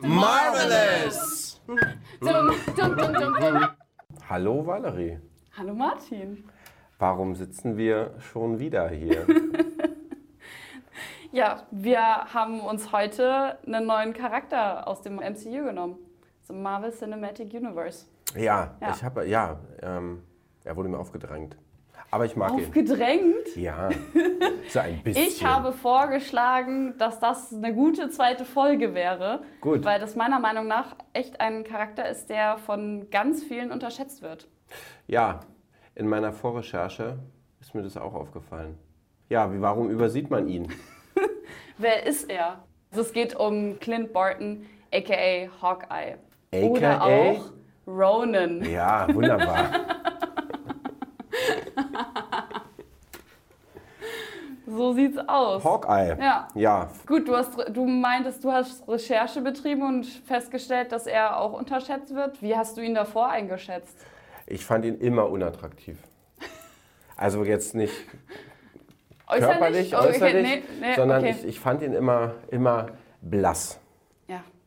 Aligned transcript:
Marvelous! 0.00 1.60
Hallo 4.28 4.66
Valerie. 4.66 5.18
Hallo 5.58 5.74
Martin. 5.74 6.44
Warum 6.98 7.34
sitzen 7.34 7.76
wir 7.76 8.14
schon 8.20 8.58
wieder 8.58 8.88
hier? 8.88 9.26
Ja, 11.34 11.66
wir 11.70 11.98
haben 12.34 12.60
uns 12.60 12.92
heute 12.92 13.56
einen 13.66 13.86
neuen 13.86 14.12
Charakter 14.12 14.86
aus 14.86 15.00
dem 15.00 15.16
MCU 15.16 15.64
genommen. 15.64 15.96
Zum 16.42 16.60
Marvel 16.60 16.92
Cinematic 16.92 17.54
Universe. 17.54 18.04
Ja, 18.36 18.74
Ja. 18.80 18.90
ich 18.94 19.02
habe, 19.04 19.26
ja, 19.26 19.58
ähm, 19.82 20.22
er 20.64 20.76
wurde 20.76 20.88
mir 20.88 20.98
aufgedrängt. 20.98 21.56
Aber 22.10 22.26
ich 22.26 22.36
mag 22.36 22.52
ihn. 22.52 22.66
Aufgedrängt. 22.66 23.56
Ja, 23.56 23.88
so 24.68 24.80
ein 24.80 25.02
bisschen. 25.02 25.22
Ich 25.26 25.44
habe 25.44 25.72
vorgeschlagen, 25.72 26.94
dass 26.98 27.18
das 27.20 27.54
eine 27.54 27.74
gute 27.74 28.10
zweite 28.10 28.44
Folge 28.44 28.92
wäre. 28.94 29.42
Gut. 29.62 29.82
Weil 29.84 29.98
das 29.98 30.14
meiner 30.14 30.38
Meinung 30.38 30.66
nach 30.66 30.94
echt 31.14 31.40
ein 31.40 31.64
Charakter 31.64 32.06
ist, 32.08 32.28
der 32.28 32.58
von 32.58 33.08
ganz 33.10 33.42
vielen 33.42 33.72
unterschätzt 33.72 34.20
wird. 34.20 34.46
Ja, 35.06 35.40
in 35.94 36.06
meiner 36.06 36.32
Vorrecherche 36.34 37.18
ist 37.60 37.74
mir 37.74 37.82
das 37.82 37.96
auch 37.96 38.12
aufgefallen. 38.14 38.78
Ja, 39.30 39.50
wie, 39.52 39.62
warum 39.62 39.88
übersieht 39.88 40.28
man 40.30 40.48
ihn? 40.48 40.70
Wer 41.78 42.06
ist 42.06 42.28
er? 42.30 42.62
Also 42.90 43.00
Es 43.02 43.12
geht 43.14 43.34
um 43.34 43.78
Clint 43.80 44.12
Barton, 44.12 44.66
aka 44.92 45.48
Hawkeye. 45.62 46.16
AKA? 46.52 46.66
Oder 46.66 47.02
auch 47.02 47.52
Ronan. 47.86 48.62
Ja, 48.64 49.06
wunderbar. 49.12 49.70
So 54.66 54.92
sieht's 54.92 55.18
aus. 55.28 55.62
Hawkeye. 55.64 56.16
Ja. 56.18 56.48
Ja, 56.54 56.88
Gut, 57.06 57.28
du, 57.28 57.36
hast, 57.36 57.52
du 57.68 57.84
meintest, 57.86 58.42
du 58.42 58.50
hast 58.52 58.88
Recherche 58.88 59.40
betrieben 59.42 59.82
und 59.82 60.06
festgestellt, 60.06 60.92
dass 60.92 61.06
er 61.06 61.38
auch 61.38 61.52
unterschätzt 61.52 62.14
wird. 62.14 62.40
Wie 62.40 62.56
hast 62.56 62.76
du 62.76 62.80
ihn 62.80 62.94
davor 62.94 63.28
eingeschätzt? 63.28 63.96
ich 64.46 64.64
fand 64.64 64.84
ihn 64.84 64.98
immer 64.98 65.28
unattraktiv. 65.30 65.98
Also 67.16 67.44
jetzt 67.44 67.74
nicht 67.74 67.92
Äußerlich? 69.28 69.46
körperlich, 69.50 69.94
Oh, 69.94 69.98
okay, 69.98 70.08
äußerlich, 70.08 70.42
nee, 70.42 70.62
nee, 70.80 70.94
sondern 70.94 71.22
okay. 71.22 71.34
ich, 71.38 71.44
ich 71.46 71.60
fand 71.60 71.82
ihn 71.82 71.92
immer, 71.92 72.32
immer 72.50 72.86
blass. 73.20 73.78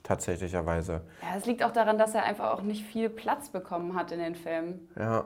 Tatsächlicherweise. 0.06 1.02
ja, 1.22 1.36
es 1.38 1.46
liegt 1.46 1.64
auch 1.64 1.72
daran, 1.72 1.98
dass 1.98 2.16
er 2.16 2.24
einfach 2.24 2.52
auch 2.54 2.62
nicht 2.62 2.86
viel 2.86 3.10
Platz 3.10 3.50
bekommen 3.50 3.96
hat 3.96 4.12
in 4.12 4.20
den 4.20 4.36
Filmen. 4.36 4.88
Ja, 4.98 5.26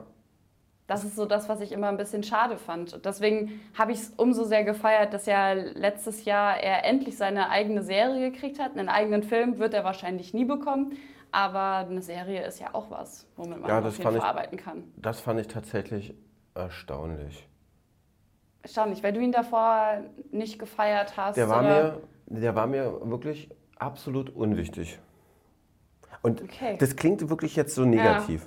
Das 0.86 1.04
ist 1.04 1.14
so 1.14 1.24
das, 1.26 1.48
was 1.48 1.60
ich 1.60 1.70
immer 1.70 1.88
ein 1.88 1.96
bisschen 1.96 2.22
schade 2.24 2.56
fand. 2.58 2.94
Und 2.94 3.04
deswegen 3.06 3.60
habe 3.78 3.92
ich 3.92 3.98
es 4.00 4.10
umso 4.16 4.42
sehr 4.44 4.64
gefeiert, 4.64 5.12
dass 5.14 5.26
ja 5.26 5.52
letztes 5.52 6.24
Jahr 6.24 6.56
er 6.58 6.84
endlich 6.84 7.16
seine 7.16 7.48
eigene 7.50 7.82
Serie 7.82 8.30
gekriegt 8.32 8.58
hat. 8.58 8.76
Einen 8.76 8.88
eigenen 8.88 9.22
Film 9.22 9.58
wird 9.58 9.72
er 9.74 9.84
wahrscheinlich 9.84 10.34
nie 10.34 10.44
bekommen. 10.44 10.96
Aber 11.32 11.86
eine 11.88 12.02
Serie 12.02 12.44
ist 12.44 12.58
ja 12.58 12.74
auch 12.74 12.90
was, 12.90 13.28
womit 13.36 13.60
man 13.60 13.70
Ja, 13.70 13.80
das 13.80 13.98
jeden 13.98 14.02
fand 14.10 14.16
Fall 14.18 14.24
ich- 14.26 14.36
arbeiten 14.36 14.56
kann. 14.56 14.84
das 14.96 15.20
fand 15.20 15.38
ich 15.38 15.46
tatsächlich 15.46 16.12
erstaunlich. 16.56 17.46
Erstaunlich, 18.62 19.02
weil 19.04 19.12
du 19.12 19.20
ihn 19.20 19.30
davor 19.32 20.00
nicht 20.32 20.58
gefeiert 20.58 21.16
hast. 21.16 21.36
Der 21.36 21.48
war, 21.48 21.62
mir, 21.62 22.00
der 22.26 22.54
war 22.56 22.66
mir 22.66 22.98
wirklich 23.08 23.48
absolut 23.80 24.30
unwichtig. 24.30 24.98
Und 26.22 26.42
Okay. 26.42 26.76
das 26.78 26.96
klingt 26.96 27.28
wirklich 27.30 27.56
jetzt 27.56 27.74
so 27.74 27.84
negativ. 27.84 28.46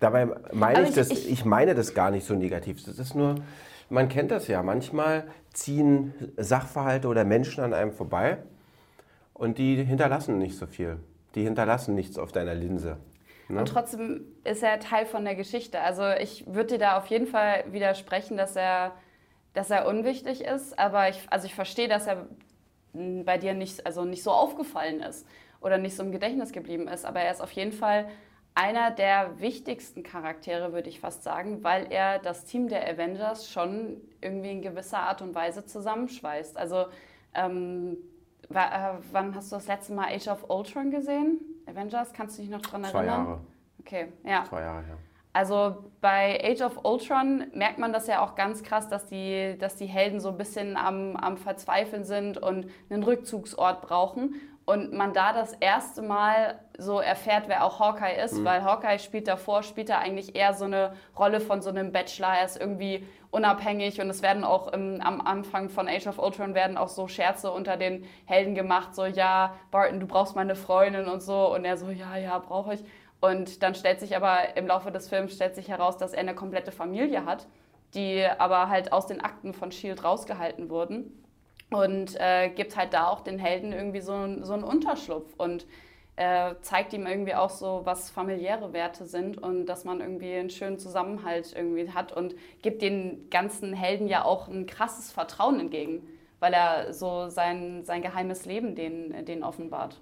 Dabei 0.00 0.26
meine 0.52 0.78
Aber 0.78 0.82
ich, 0.82 0.88
ich- 0.90 0.94
das, 0.94 1.10
ich- 1.10 1.30
ich 1.30 1.44
meine 1.44 1.74
das 1.74 1.94
gar 1.94 2.10
nicht 2.10 2.26
so 2.26 2.34
negativ. 2.34 2.84
Das 2.84 2.98
ist 2.98 3.14
nur, 3.14 3.36
man 3.90 4.08
kennt 4.08 4.30
das 4.30 4.48
ja. 4.48 4.62
Manchmal 4.62 5.24
ziehen 5.52 6.14
Sachverhalte 6.36 7.08
oder 7.08 7.24
Menschen 7.24 7.62
an 7.62 7.72
einem 7.74 7.92
vorbei 7.92 8.38
und 9.34 9.58
die 9.58 9.82
hinterlassen 9.84 10.38
nicht 10.38 10.56
so 10.56 10.66
viel. 10.66 10.98
Die 11.34 11.42
hinterlassen 11.42 11.94
nichts 11.94 12.18
auf 12.18 12.32
deiner 12.32 12.54
Linse. 12.54 12.96
Ne? 13.48 13.60
Und 13.60 13.66
trotzdem 13.68 14.22
ist 14.44 14.62
er 14.62 14.78
Teil 14.80 15.04
von 15.04 15.24
der 15.24 15.34
Geschichte. 15.34 15.80
Also 15.80 16.08
ich 16.10 16.46
würde 16.46 16.74
dir 16.74 16.78
da 16.78 16.98
auf 16.98 17.06
jeden 17.06 17.26
Fall 17.26 17.64
widersprechen, 17.70 18.36
dass 18.36 18.56
er, 18.56 18.92
dass 19.52 19.70
er 19.70 19.86
unwichtig 19.86 20.42
ist. 20.44 20.78
Aber 20.78 21.08
ich, 21.10 21.26
also 21.30 21.46
ich 21.46 21.54
verstehe, 21.54 21.88
dass 21.88 22.06
er 22.06 22.26
bei 22.94 23.38
dir 23.38 23.54
nicht, 23.54 23.84
also 23.86 24.04
nicht 24.04 24.22
so 24.22 24.30
aufgefallen 24.30 25.00
ist 25.00 25.26
oder 25.60 25.78
nicht 25.78 25.96
so 25.96 26.02
im 26.02 26.12
Gedächtnis 26.12 26.52
geblieben 26.52 26.88
ist. 26.88 27.04
Aber 27.04 27.20
er 27.20 27.32
ist 27.32 27.40
auf 27.40 27.52
jeden 27.52 27.72
Fall 27.72 28.06
einer 28.54 28.90
der 28.92 29.40
wichtigsten 29.40 30.02
Charaktere, 30.02 30.72
würde 30.72 30.88
ich 30.88 31.00
fast 31.00 31.24
sagen, 31.24 31.64
weil 31.64 31.90
er 31.90 32.20
das 32.20 32.44
Team 32.44 32.68
der 32.68 32.88
Avengers 32.88 33.50
schon 33.50 34.00
irgendwie 34.20 34.52
in 34.52 34.62
gewisser 34.62 35.00
Art 35.00 35.22
und 35.22 35.34
Weise 35.34 35.64
zusammenschweißt. 35.64 36.56
Also 36.56 36.86
ähm, 37.34 37.96
äh, 38.50 38.90
wann 39.10 39.34
hast 39.34 39.50
du 39.50 39.56
das 39.56 39.66
letzte 39.66 39.92
Mal 39.92 40.14
Age 40.14 40.28
of 40.28 40.48
Ultron 40.48 40.90
gesehen? 40.90 41.40
Avengers, 41.66 42.12
kannst 42.12 42.38
du 42.38 42.42
dich 42.42 42.50
noch 42.50 42.62
dran 42.62 42.84
Zwei 42.84 42.98
erinnern? 42.98 43.26
Jahre. 43.26 43.40
Okay, 43.80 44.12
ja. 44.24 44.44
Zwei 44.44 44.60
Jahre 44.60 44.82
her. 44.84 44.98
Also 45.34 45.90
bei 46.00 46.40
Age 46.44 46.62
of 46.62 46.84
Ultron 46.84 47.46
merkt 47.54 47.78
man 47.78 47.92
das 47.92 48.06
ja 48.06 48.24
auch 48.24 48.36
ganz 48.36 48.62
krass, 48.62 48.88
dass 48.88 49.06
die, 49.06 49.56
dass 49.58 49.74
die 49.74 49.86
Helden 49.86 50.20
so 50.20 50.28
ein 50.28 50.38
bisschen 50.38 50.76
am, 50.76 51.16
am 51.16 51.36
Verzweifeln 51.36 52.04
sind 52.04 52.38
und 52.38 52.70
einen 52.88 53.02
Rückzugsort 53.02 53.82
brauchen. 53.82 54.40
Und 54.64 54.94
man 54.94 55.12
da 55.12 55.32
das 55.32 55.52
erste 55.52 56.02
Mal 56.02 56.58
so 56.78 57.00
erfährt, 57.00 57.48
wer 57.48 57.64
auch 57.64 57.80
Hawkeye 57.80 58.16
ist, 58.24 58.42
weil 58.44 58.64
Hawkeye 58.64 58.98
spielt 58.98 59.28
davor, 59.28 59.62
spielt 59.62 59.90
er 59.90 59.98
eigentlich 59.98 60.36
eher 60.36 60.54
so 60.54 60.64
eine 60.64 60.94
Rolle 61.18 61.40
von 61.40 61.60
so 61.60 61.68
einem 61.68 61.92
Bachelor. 61.92 62.28
Er 62.38 62.46
ist 62.46 62.58
irgendwie 62.58 63.06
unabhängig 63.30 64.00
und 64.00 64.08
es 64.08 64.22
werden 64.22 64.44
auch 64.44 64.72
im, 64.72 65.00
am 65.00 65.20
Anfang 65.20 65.68
von 65.68 65.88
Age 65.88 66.06
of 66.06 66.18
Ultron 66.18 66.54
werden 66.54 66.78
auch 66.78 66.88
so 66.88 67.08
Scherze 67.08 67.50
unter 67.50 67.76
den 67.76 68.06
Helden 68.24 68.54
gemacht, 68.54 68.94
so 68.94 69.04
ja, 69.04 69.54
Barton, 69.72 69.98
du 69.98 70.06
brauchst 70.06 70.36
meine 70.36 70.54
Freundin 70.54 71.08
und 71.08 71.20
so. 71.20 71.52
Und 71.52 71.64
er 71.64 71.76
so, 71.76 71.90
ja, 71.90 72.16
ja, 72.16 72.38
brauche 72.38 72.74
ich. 72.74 72.84
Und 73.24 73.62
dann 73.62 73.74
stellt 73.74 74.00
sich 74.00 74.14
aber 74.16 74.54
im 74.54 74.66
Laufe 74.66 74.92
des 74.92 75.08
Films 75.08 75.34
stellt 75.34 75.54
sich 75.54 75.68
heraus, 75.68 75.96
dass 75.96 76.12
er 76.12 76.20
eine 76.20 76.34
komplette 76.34 76.72
Familie 76.72 77.24
hat, 77.24 77.46
die 77.94 78.22
aber 78.22 78.68
halt 78.68 78.92
aus 78.92 79.06
den 79.06 79.22
Akten 79.22 79.54
von 79.54 79.72
Shield 79.72 80.04
rausgehalten 80.04 80.68
wurden. 80.68 81.24
Und 81.70 82.20
äh, 82.20 82.50
gibt 82.50 82.76
halt 82.76 82.92
da 82.92 83.08
auch 83.08 83.22
den 83.22 83.38
Helden 83.38 83.72
irgendwie 83.72 84.02
so, 84.02 84.12
so 84.42 84.52
einen 84.52 84.62
Unterschlupf 84.62 85.32
und 85.38 85.64
äh, 86.16 86.54
zeigt 86.60 86.92
ihm 86.92 87.06
irgendwie 87.06 87.34
auch 87.34 87.48
so, 87.48 87.80
was 87.84 88.10
familiäre 88.10 88.74
Werte 88.74 89.06
sind 89.06 89.42
und 89.42 89.64
dass 89.64 89.84
man 89.84 90.00
irgendwie 90.00 90.34
einen 90.34 90.50
schönen 90.50 90.78
Zusammenhalt 90.78 91.54
irgendwie 91.56 91.90
hat 91.90 92.12
und 92.12 92.34
gibt 92.60 92.82
den 92.82 93.30
ganzen 93.30 93.72
Helden 93.72 94.06
ja 94.06 94.26
auch 94.26 94.48
ein 94.48 94.66
krasses 94.66 95.10
Vertrauen 95.10 95.60
entgegen, 95.60 96.06
weil 96.40 96.52
er 96.52 96.92
so 96.92 97.30
sein, 97.30 97.84
sein 97.84 98.02
geheimes 98.02 98.44
Leben 98.44 98.74
denen, 98.74 99.24
denen 99.24 99.42
offenbart. 99.42 99.98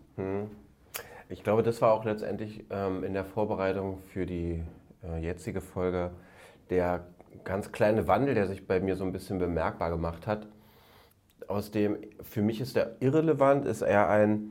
Ich 1.33 1.43
glaube, 1.43 1.63
das 1.63 1.81
war 1.81 1.95
auch 1.95 2.05
letztendlich 2.05 2.63
ähm, 2.69 3.03
in 3.05 3.15
der 3.15 3.25
Vorbereitung 3.25 4.01
für 4.13 4.27
die 4.27 4.63
äh, 5.03 5.19
jetzige 5.19 5.63
Folge 5.63 6.11
der 6.69 7.07
ganz 7.43 7.73
kleine 7.73 8.07
Wandel, 8.07 8.35
der 8.35 8.47
sich 8.47 8.67
bei 8.67 8.81
mir 8.81 8.97
so 8.97 9.05
ein 9.05 9.13
bisschen 9.13 9.39
bemerkbar 9.39 9.89
gemacht 9.89 10.27
hat. 10.27 10.47
Aus 11.49 11.71
dem, 11.71 11.97
für 12.21 12.43
mich 12.43 12.61
ist 12.61 12.77
er 12.77 12.97
irrelevant, 13.01 13.65
ist 13.65 13.81
er 13.81 14.11
ein, 14.11 14.51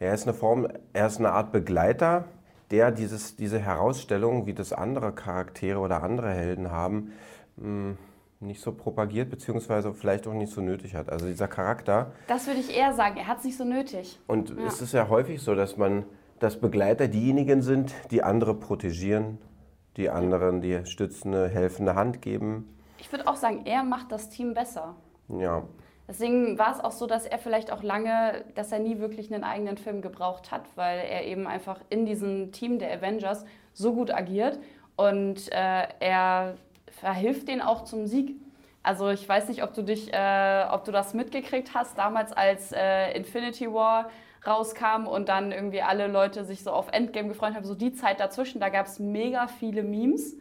er 0.00 0.12
ist 0.12 0.24
eine 0.24 0.34
Form, 0.34 0.66
er 0.92 1.06
ist 1.06 1.18
eine 1.18 1.30
Art 1.30 1.52
Begleiter, 1.52 2.24
der 2.72 2.90
dieses, 2.90 3.36
diese 3.36 3.60
Herausstellung, 3.60 4.46
wie 4.46 4.54
das 4.54 4.72
andere 4.72 5.12
Charaktere 5.12 5.78
oder 5.78 6.02
andere 6.02 6.30
Helden 6.30 6.72
haben, 6.72 7.12
mh, 7.56 7.94
nicht 8.40 8.60
so 8.62 8.72
propagiert, 8.72 9.28
beziehungsweise 9.30 9.92
vielleicht 9.92 10.26
auch 10.26 10.32
nicht 10.32 10.52
so 10.52 10.60
nötig 10.62 10.94
hat. 10.94 11.10
Also 11.10 11.26
dieser 11.26 11.46
Charakter, 11.48 12.12
Das 12.26 12.46
würde 12.46 12.60
ich 12.60 12.74
eher 12.76 12.94
sagen, 12.94 13.16
er 13.18 13.26
hat 13.26 13.38
es 13.38 13.44
nicht 13.44 13.56
so 13.58 13.64
nötig. 13.64 14.18
und 14.26 14.50
Ja. 14.50 14.56
es 14.66 14.80
ist 14.80 14.92
ja 14.92 15.08
häufig 15.08 15.42
so, 15.42 15.54
dass 15.54 15.76
man, 15.76 16.04
dass 16.38 16.58
Begleiter 16.58 17.06
diejenigen 17.08 17.60
sind, 17.62 17.94
die 18.10 18.22
andere 18.22 18.54
protegieren, 18.54 19.38
die 19.96 20.08
anderen 20.08 20.62
die 20.62 20.86
stützende, 20.86 21.48
helfende 21.48 21.94
Hand 21.94 22.22
geben. 22.22 22.74
Ich 22.98 23.12
würde 23.12 23.26
auch 23.28 23.36
sagen, 23.36 23.62
er 23.66 23.82
macht 23.84 24.10
das 24.10 24.30
Team 24.30 24.54
besser. 24.54 24.94
Ja, 25.28 25.62
Deswegen 26.08 26.58
war 26.58 26.72
es 26.72 26.80
auch 26.80 26.90
so, 26.90 27.06
dass 27.06 27.24
er 27.24 27.38
vielleicht 27.38 27.70
auch 27.70 27.84
lange, 27.84 28.44
dass 28.56 28.72
er 28.72 28.80
nie 28.80 28.98
wirklich 28.98 29.32
einen 29.32 29.44
eigenen 29.44 29.76
Film 29.78 30.02
gebraucht 30.02 30.50
hat, 30.50 30.62
weil 30.74 30.98
er 31.08 31.24
eben 31.24 31.46
einfach 31.46 31.78
in 31.88 32.04
diesem 32.04 32.50
Team 32.50 32.80
der 32.80 32.92
Avengers 32.92 33.44
so 33.74 33.94
gut 33.94 34.10
agiert 34.12 34.58
und 34.96 35.52
äh, 35.52 35.86
er 36.00 36.56
verhilft 37.00 37.48
denen 37.48 37.62
auch 37.62 37.84
zum 37.84 38.06
Sieg. 38.06 38.36
Also 38.82 39.10
ich 39.10 39.28
weiß 39.28 39.48
nicht, 39.48 39.62
ob 39.62 39.74
du 39.74 39.82
dich, 39.82 40.12
äh, 40.12 40.64
ob 40.70 40.84
du 40.84 40.92
das 40.92 41.12
mitgekriegt 41.14 41.74
hast, 41.74 41.98
damals 41.98 42.32
als 42.32 42.72
äh, 42.72 43.12
Infinity 43.12 43.72
War 43.72 44.10
rauskam 44.46 45.06
und 45.06 45.28
dann 45.28 45.52
irgendwie 45.52 45.82
alle 45.82 46.06
Leute 46.06 46.44
sich 46.44 46.62
so 46.62 46.70
auf 46.70 46.88
Endgame 46.92 47.28
gefreut 47.28 47.54
haben, 47.54 47.64
so 47.64 47.74
die 47.74 47.92
Zeit 47.92 48.20
dazwischen, 48.20 48.58
da 48.58 48.70
gab 48.70 48.86
es 48.86 48.98
mega 48.98 49.48
viele 49.48 49.82
Memes, 49.82 50.34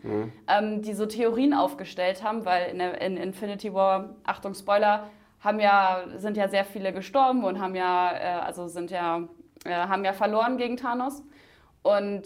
ähm, 0.47 0.81
die 0.81 0.93
so 0.93 1.05
Theorien 1.05 1.53
aufgestellt 1.53 2.23
haben, 2.23 2.45
weil 2.45 2.69
in, 2.69 2.79
in 2.79 3.17
Infinity 3.17 3.73
War, 3.73 4.15
Achtung 4.23 4.53
Spoiler, 4.53 5.09
haben 5.41 5.59
ja, 5.59 6.03
sind 6.15 6.37
ja 6.37 6.47
sehr 6.47 6.63
viele 6.63 6.93
gestorben 6.93 7.43
und 7.43 7.59
haben 7.59 7.75
ja, 7.75 8.11
äh, 8.13 8.39
also 8.45 8.67
sind 8.67 8.89
ja, 8.91 9.27
äh, 9.65 9.73
haben 9.73 10.05
ja 10.05 10.13
verloren 10.13 10.57
gegen 10.57 10.77
Thanos. 10.77 11.23
Und 11.81 12.23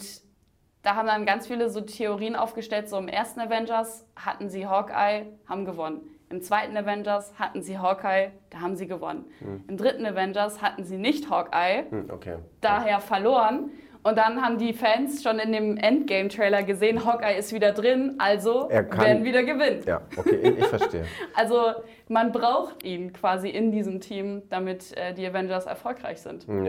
da 0.83 0.95
haben 0.95 1.07
dann 1.07 1.25
ganz 1.25 1.47
viele 1.47 1.69
so 1.69 1.81
Theorien 1.81 2.35
aufgestellt, 2.35 2.89
so 2.89 2.97
im 2.97 3.07
ersten 3.07 3.39
Avengers 3.39 4.05
hatten 4.15 4.49
sie 4.49 4.67
Hawkeye, 4.67 5.25
haben 5.47 5.65
gewonnen. 5.65 6.01
Im 6.29 6.41
zweiten 6.41 6.75
Avengers 6.77 7.33
hatten 7.39 7.61
sie 7.61 7.77
Hawkeye, 7.79 8.31
da 8.49 8.59
haben 8.61 8.75
sie 8.75 8.87
gewonnen. 8.87 9.25
Hm. 9.39 9.63
Im 9.67 9.77
dritten 9.77 10.05
Avengers 10.05 10.61
hatten 10.61 10.83
sie 10.83 10.97
nicht 10.97 11.29
Hawkeye, 11.29 11.83
Hm, 11.89 12.09
okay. 12.11 12.35
daher 12.61 12.99
verloren. 12.99 13.69
Und 14.05 14.17
dann 14.17 14.41
haben 14.41 14.57
die 14.57 14.73
Fans 14.73 15.23
schon 15.23 15.39
in 15.39 15.53
dem 15.53 15.77
Endgame-Trailer 15.77 16.63
gesehen, 16.63 17.05
Hawkeye 17.05 17.37
ist 17.37 17.53
wieder 17.53 17.71
drin, 17.71 18.15
also 18.17 18.67
Er 18.69 18.83
kann- 18.83 19.05
werden 19.05 19.23
wieder 19.23 19.43
gewinnen. 19.43 19.81
Ja, 19.85 20.01
okay, 20.17 20.55
ich, 20.57 20.65
verstehe. 20.65 21.05
Also 21.35 21.71
man 22.09 22.33
braucht 22.33 22.83
ihn 22.83 23.13
quasi 23.13 23.47
in 23.47 23.71
diesem 23.71 24.01
Team, 24.01 24.41
damit 24.49 24.91
äh, 24.97 25.13
die 25.13 25.25
Avengers 25.25 25.65
erfolgreich 25.67 26.19
sind. 26.21 26.45
Hm, 26.47 26.65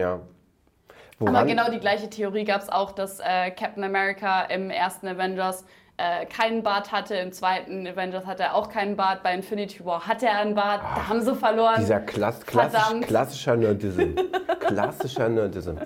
Ja. 1.19 1.27
Aber 1.27 1.45
genau 1.45 1.69
die 1.71 1.79
gleiche 1.79 2.09
Theorie 2.09 2.43
gab 2.43 2.61
es 2.61 2.69
auch, 2.69 2.91
dass 2.91 3.19
äh, 3.19 3.51
Captain 3.51 3.83
America 3.83 4.41
im 4.43 4.69
ersten 4.69 5.07
Avengers 5.07 5.65
äh, 5.97 6.25
keinen 6.25 6.61
Bart 6.61 6.91
hatte, 6.91 7.15
im 7.15 7.31
zweiten 7.31 7.87
Avengers 7.87 8.25
hatte 8.25 8.43
er 8.43 8.55
auch 8.55 8.69
keinen 8.69 8.97
Bart, 8.97 9.23
bei 9.23 9.33
Infinity 9.33 9.85
War 9.85 10.05
hatte 10.05 10.25
er 10.25 10.39
einen 10.39 10.53
Bart, 10.53 10.81
da 10.81 11.07
haben 11.07 11.21
sie 11.21 11.33
verloren. 11.33 11.75
Dieser 11.79 12.01
Klass, 12.01 12.45
klassisch, 12.45 13.07
klassischer 13.07 13.55
Nerdism. 13.55 14.15
klassischer 14.59 15.29
Nerdism. 15.29 15.77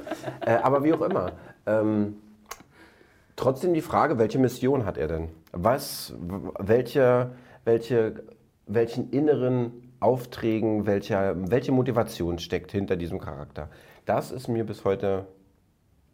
Äh, 0.41 0.55
aber 0.63 0.83
wie 0.83 0.93
auch 0.93 1.01
immer. 1.01 1.33
Ähm, 1.67 2.17
trotzdem 3.35 3.75
die 3.75 3.81
Frage, 3.81 4.17
welche 4.17 4.39
Mission 4.39 4.83
hat 4.83 4.97
er 4.97 5.07
denn? 5.07 5.29
Was, 5.51 6.15
welche, 6.57 7.31
welche, 7.65 8.23
welchen 8.65 9.11
inneren 9.11 9.88
Aufträgen, 9.99 10.85
welcher, 10.85 11.35
welche 11.51 11.71
Motivation 11.71 12.39
steckt 12.39 12.71
hinter 12.71 12.95
diesem 12.95 13.19
Charakter? 13.19 13.69
Das 14.05 14.31
ist 14.31 14.47
mir 14.47 14.65
bis 14.65 14.85
heute 14.85 15.27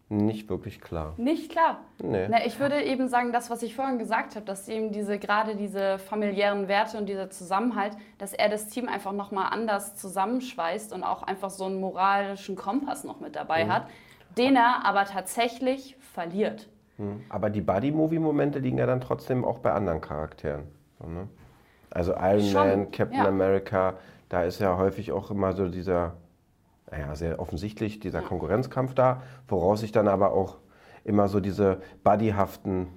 nicht 0.09 0.49
wirklich 0.49 0.81
klar. 0.81 1.15
Nicht 1.17 1.51
klar. 1.51 1.79
Nee. 2.01 2.27
Na, 2.29 2.45
ich 2.45 2.59
würde 2.59 2.83
eben 2.83 3.07
sagen, 3.07 3.31
das, 3.31 3.49
was 3.49 3.63
ich 3.63 3.75
vorhin 3.75 3.97
gesagt 3.97 4.35
habe, 4.35 4.45
dass 4.45 4.67
eben 4.69 4.91
diese 4.91 5.17
gerade 5.17 5.55
diese 5.55 5.97
familiären 5.97 6.67
Werte 6.67 6.97
und 6.97 7.07
dieser 7.07 7.29
Zusammenhalt, 7.31 7.97
dass 8.19 8.33
er 8.33 8.49
das 8.49 8.67
Team 8.67 8.87
einfach 8.87 9.13
nochmal 9.13 9.47
anders 9.51 9.95
zusammenschweißt 9.95 10.93
und 10.93 11.03
auch 11.03 11.23
einfach 11.23 11.49
so 11.49 11.65
einen 11.65 11.79
moralischen 11.79 12.55
Kompass 12.55 13.03
noch 13.03 13.19
mit 13.19 13.35
dabei 13.35 13.67
hat, 13.67 13.87
den 14.37 14.55
er 14.55 14.85
aber 14.85 15.05
tatsächlich 15.05 15.97
verliert. 16.13 16.69
Aber 17.29 17.49
die 17.49 17.61
Buddy-Movie-Momente 17.61 18.59
liegen 18.59 18.77
ja 18.77 18.85
dann 18.85 19.01
trotzdem 19.01 19.43
auch 19.43 19.59
bei 19.59 19.73
anderen 19.73 20.01
Charakteren. 20.01 20.65
So, 20.99 21.07
ne? 21.07 21.27
Also 21.89 22.13
Iron 22.13 22.41
Schon, 22.41 22.67
Man, 22.67 22.91
Captain 22.91 23.19
ja. 23.19 23.27
America, 23.27 23.95
da 24.29 24.43
ist 24.43 24.59
ja 24.59 24.77
häufig 24.77 25.11
auch 25.11 25.31
immer 25.31 25.53
so 25.53 25.67
dieser, 25.67 26.15
naja, 26.91 27.15
sehr 27.15 27.39
offensichtlich 27.39 27.99
dieser 27.99 28.21
Konkurrenzkampf 28.21 28.93
da, 28.93 29.21
woraus 29.47 29.81
sich 29.81 29.91
dann 29.91 30.07
aber 30.07 30.31
auch 30.33 30.57
immer 31.03 31.27
so 31.27 31.39
diese 31.39 31.81
buddyhaften 32.03 32.87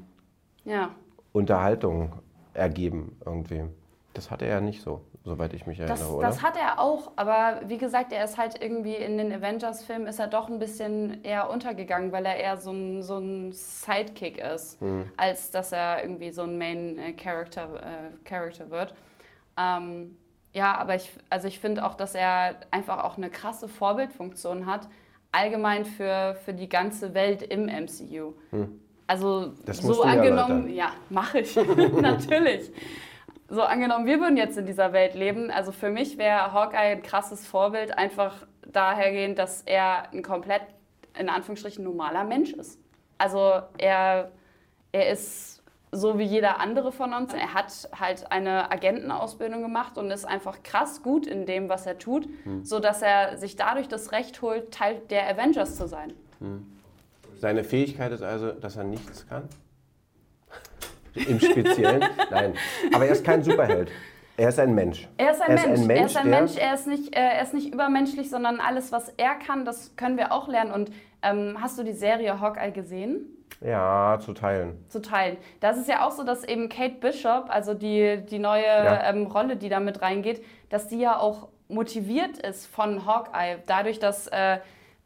Ja. 0.64 0.90
Unterhaltungen 1.32 2.12
ergeben 2.55 3.17
irgendwie. 3.25 3.64
Das 4.19 4.32
hatte 4.32 4.47
er 4.47 4.55
ja 4.56 4.61
nicht 4.61 4.82
so, 4.82 5.00
soweit 5.23 5.55
ich 5.55 5.65
mich 5.67 5.79
erinnere, 5.79 5.97
Das, 5.99 6.11
oder? 6.11 6.26
das 6.26 6.43
hat 6.43 6.56
er 6.56 6.81
auch, 6.81 7.12
aber 7.15 7.61
wie 7.67 7.79
gesagt, 7.79 8.12
er 8.12 8.25
ist 8.25 8.37
halt 8.37 8.61
irgendwie 8.61 8.97
in 8.97 9.17
den 9.17 9.32
Avengers-Filmen 9.32 10.09
ist 10.09 10.19
er 10.19 10.26
doch 10.26 10.49
ein 10.49 10.59
bisschen 10.59 11.23
eher 11.23 11.49
untergegangen, 11.50 12.11
weil 12.11 12.26
er 12.26 12.37
eher 12.37 12.56
so 12.56 12.73
ein, 12.73 13.03
so 13.05 13.19
ein 13.19 13.53
Sidekick 13.53 14.38
ist, 14.38 14.79
als 15.17 15.53
dass 15.53 15.70
er 15.70 16.03
irgendwie 16.03 16.31
so 16.32 16.43
ein 16.43 16.59
Main-Character 16.59 17.69
äh, 17.76 18.29
Character 18.29 18.70
wird. 18.70 18.93
Ähm, 19.56 20.17
ja, 20.53 20.76
aber 20.76 20.97
ich, 20.97 21.09
also 21.31 21.47
ich 21.47 21.61
finde 21.61 21.87
auch, 21.87 21.94
dass 21.94 22.17
er 22.17 22.56
einfach 22.73 23.05
auch 23.05 23.19
eine 23.19 23.31
krasse 23.31 23.69
Vorbildfunktion 23.69 24.67
hat, 24.67 24.88
allgemein 25.31 25.85
für, 25.85 26.37
für 26.44 26.55
die 26.55 26.69
ganze 26.69 27.14
Welt 27.14 27.43
im 27.43 27.67
MCU. 27.67 28.32
Also 29.06 29.53
Das 29.64 29.79
so 29.79 30.03
angenommen, 30.03 30.67
erläutern. 30.69 30.75
ja, 30.75 30.93
mache 31.09 31.38
ich, 31.41 31.55
natürlich. 32.00 32.73
So 33.50 33.62
angenommen, 33.62 34.05
wir 34.05 34.21
würden 34.21 34.37
jetzt 34.37 34.59
in 34.59 34.67
dieser 34.67 34.93
Welt 34.93 35.15
leben. 35.15 35.50
Also 35.50 35.73
für 35.73 35.91
mich 35.91 36.19
wäre 36.19 36.53
Hawkeye 36.53 36.93
ein 36.93 37.03
krasses 37.03 37.47
Vorbild, 37.47 37.97
einfach 37.97 38.47
dahergehend, 38.67 39.39
dass 39.39 39.62
er 39.62 40.11
ein 40.12 40.23
komplett, 40.23 40.62
in 41.19 41.31
Anführungsstrichen, 41.31 41.83
normaler 41.83 42.25
Mensch 42.25 42.53
ist. 42.53 42.79
Also 43.17 43.62
er, 43.79 44.31
er 44.93 45.11
ist 45.11 45.62
so 45.91 46.19
wie 46.19 46.25
jeder 46.25 46.61
andere 46.61 46.93
von 46.93 47.15
uns. 47.15 47.33
Er 47.33 47.55
hat 47.55 47.89
halt 47.99 48.31
eine 48.31 48.71
Agentenausbildung 48.71 49.62
gemacht 49.62 49.97
und 49.97 50.11
ist 50.11 50.27
einfach 50.27 50.62
krass 50.62 51.03
gut 51.03 51.27
in 51.27 51.47
dem, 51.47 51.71
was 51.71 51.87
er 51.87 51.99
tut, 51.99 52.29
sodass 52.62 53.00
er 53.00 53.39
sich 53.39 53.56
dadurch 53.56 53.89
das 53.89 54.12
Recht 54.12 54.43
holt, 54.43 54.73
Teil 54.73 55.00
der 55.09 55.27
Avengers 55.27 55.77
zu 55.77 55.89
sein. 55.89 56.12
Seine 57.39 57.65
Fähigkeit 57.65 58.12
ist 58.12 58.23
also, 58.23 58.53
dass 58.53 58.77
er 58.77 58.85
nichts 58.85 59.27
kann? 59.27 59.49
Im 61.26 61.41
Speziellen? 61.41 62.05
Nein. 62.31 62.55
Aber 62.93 63.06
er 63.06 63.12
ist 63.12 63.25
kein 63.25 63.43
Superheld. 63.43 63.91
Er 64.37 64.50
ist 64.50 64.61
ein 64.61 64.75
Mensch. 64.75 65.09
Er 65.17 65.32
ist 65.32 65.43
ein 65.43 65.55
Mensch. 65.55 65.88
er 65.91 66.05
ist 66.06 66.17
ein 66.17 66.31
Mensch. 66.31 66.56
Er 66.56 66.75
ist 66.75 66.87
nicht, 66.87 67.17
äh, 67.17 67.20
er 67.20 67.43
ist 67.43 67.55
nicht 67.55 67.73
übermenschlich, 67.73 68.31
sondern 68.31 68.61
alles, 68.61 68.93
was 68.93 69.09
er 69.17 69.35
kann, 69.35 69.65
das 69.65 69.97
können 69.97 70.17
wir 70.17 70.31
auch 70.32 70.47
lernen. 70.47 70.70
Und 70.73 70.93
ähm, 71.23 71.56
hast 71.61 71.76
du 71.79 71.82
die 71.82 71.93
Serie 71.93 72.41
Hawkeye 72.41 72.70
gesehen? 72.70 73.26
Ja, 73.61 74.19
zu 74.25 74.32
teilen. 74.35 74.79
Zu 74.88 75.03
teilen. 75.03 75.37
Das 75.59 75.76
ist 75.76 75.88
ja 75.88 76.06
auch 76.06 76.12
so, 76.12 76.23
dass 76.23 76.44
eben 76.44 76.69
Kate 76.69 76.94
Bishop, 77.00 77.47
also 77.49 77.75
die, 77.75 78.19
die 78.31 78.38
neue 78.38 78.62
Ja. 78.64 79.11
ähm, 79.11 79.26
Rolle, 79.26 79.56
die 79.56 79.69
da 79.69 79.81
mit 79.81 80.00
reingeht, 80.03 80.44
dass 80.71 80.87
die 80.87 81.00
ja 81.00 81.19
auch 81.19 81.49
motiviert 81.67 82.38
ist 82.38 82.67
von 82.67 83.05
Hawkeye. 83.05 83.56
Dadurch, 83.67 83.99
dass 83.99 84.29
äh, 84.29 84.59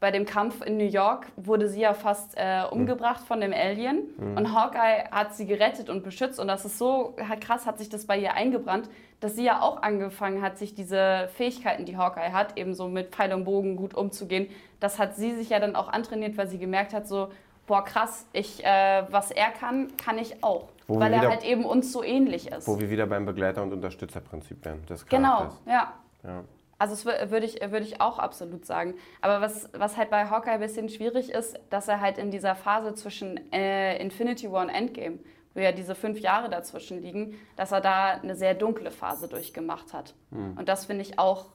bei 0.03 0.11
dem 0.11 0.25
Kampf 0.25 0.61
in 0.65 0.75
New 0.75 0.83
York 0.83 1.27
wurde 1.37 1.69
sie 1.69 1.79
ja 1.79 1.93
fast 1.93 2.33
äh, 2.35 2.63
umgebracht 2.69 3.21
von 3.25 3.39
dem 3.39 3.53
Alien. 3.53 3.99
Und 4.35 4.53
Hawkeye 4.53 5.05
hat 5.11 5.33
sie 5.33 5.45
gerettet 5.45 5.89
und 5.89 6.03
beschützt. 6.03 6.41
Und 6.41 6.49
das 6.49 6.65
ist 6.65 6.77
so 6.77 7.15
krass, 7.39 7.65
hat 7.65 7.77
sich 7.77 7.87
das 7.87 8.05
bei 8.05 8.17
ihr 8.17 8.33
eingebrannt, 8.33 8.89
dass 9.21 9.37
sie 9.37 9.45
ja 9.45 9.61
auch 9.61 9.81
angefangen 9.81 10.41
hat, 10.41 10.57
sich 10.57 10.75
diese 10.75 11.29
Fähigkeiten, 11.35 11.85
die 11.85 11.95
Hawkeye 11.95 12.33
hat, 12.33 12.57
eben 12.59 12.73
so 12.73 12.89
mit 12.89 13.15
Pfeil 13.15 13.31
und 13.31 13.45
Bogen 13.45 13.77
gut 13.77 13.93
umzugehen. 13.93 14.49
Das 14.81 14.99
hat 14.99 15.15
sie 15.15 15.31
sich 15.35 15.47
ja 15.51 15.59
dann 15.61 15.73
auch 15.77 15.87
antrainiert, 15.87 16.35
weil 16.35 16.49
sie 16.49 16.57
gemerkt 16.59 16.93
hat, 16.93 17.07
so, 17.07 17.29
boah 17.65 17.85
krass, 17.85 18.25
ich, 18.33 18.61
äh, 18.65 19.03
was 19.09 19.31
er 19.31 19.51
kann, 19.51 19.95
kann 19.95 20.17
ich 20.17 20.43
auch. 20.43 20.67
Wo 20.87 20.99
weil 20.99 21.13
er 21.13 21.21
wieder- 21.21 21.29
halt 21.29 21.45
eben 21.45 21.63
uns 21.63 21.93
so 21.93 22.03
ähnlich 22.03 22.51
ist. 22.51 22.67
Wo 22.67 22.77
wir 22.77 22.89
wieder 22.89 23.07
beim 23.07 23.25
Begleiter- 23.25 23.63
und 23.63 23.71
Unterstützerprinzip 23.71 24.65
wären. 24.65 24.81
Genau, 25.09 25.47
ja. 25.65 25.93
Ja. 26.25 26.43
Also 26.83 26.95
das 26.95 27.05
wür- 27.05 27.31
würde 27.31 27.45
ich, 27.45 27.61
würde 27.61 27.85
ich 27.85 28.01
auch 28.01 28.19
absolut 28.19 28.65
sagen. 28.65 28.95
Aber 29.21 29.39
was, 29.39 29.69
was 29.73 29.95
halt 29.95 30.09
bei 30.09 30.25
Hawkeye 30.29 30.51
ein 30.51 30.59
bisschen 30.59 30.89
schwierig 30.89 31.29
ist, 31.29 31.57
dass 31.69 31.87
er 31.87 32.01
halt 32.01 32.17
in 32.17 32.29
dieser 32.29 32.55
Phase 32.55 32.93
zwischen 32.93 33.39
äh, 33.53 33.97
Infinity 34.01 34.51
War 34.51 34.63
und 34.63 34.69
Endgame, 34.69 35.19
wo 35.53 35.61
ja 35.61 35.71
diese 35.71 35.95
fünf 35.95 36.19
Jahre 36.19 36.49
dazwischen 36.49 37.01
liegen, 37.01 37.37
dass 37.55 37.71
er 37.71 37.79
da 37.79 38.15
eine 38.21 38.35
sehr 38.35 38.53
dunkle 38.53 38.91
Phase 38.91 39.29
durchgemacht 39.29 39.93
hat. 39.93 40.13
Und 40.57 40.67
das 40.67 40.85
finde 40.87 41.03
ich 41.03 41.19
auch 41.19 41.51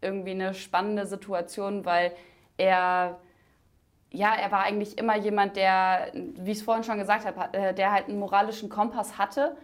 irgendwie 0.00 0.32
eine 0.32 0.54
spannende 0.54 1.06
Situation, 1.06 1.84
weil 1.84 2.12
er 2.56 3.20
ja, 4.10 4.34
er 4.34 4.50
war 4.50 4.62
eigentlich 4.64 4.96
immer 4.98 5.16
jemand, 5.18 5.54
der, 5.56 6.10
wie 6.14 6.50
ich 6.50 6.58
es 6.58 6.64
vorhin 6.64 6.82
schon 6.82 6.98
gesagt 6.98 7.26
habe, 7.26 7.52
äh, 7.56 7.74
der 7.74 7.92
halt 7.92 8.08
einen 8.08 8.18
moralischen 8.18 8.70
Kompass 8.70 9.18
hatte. 9.18 9.56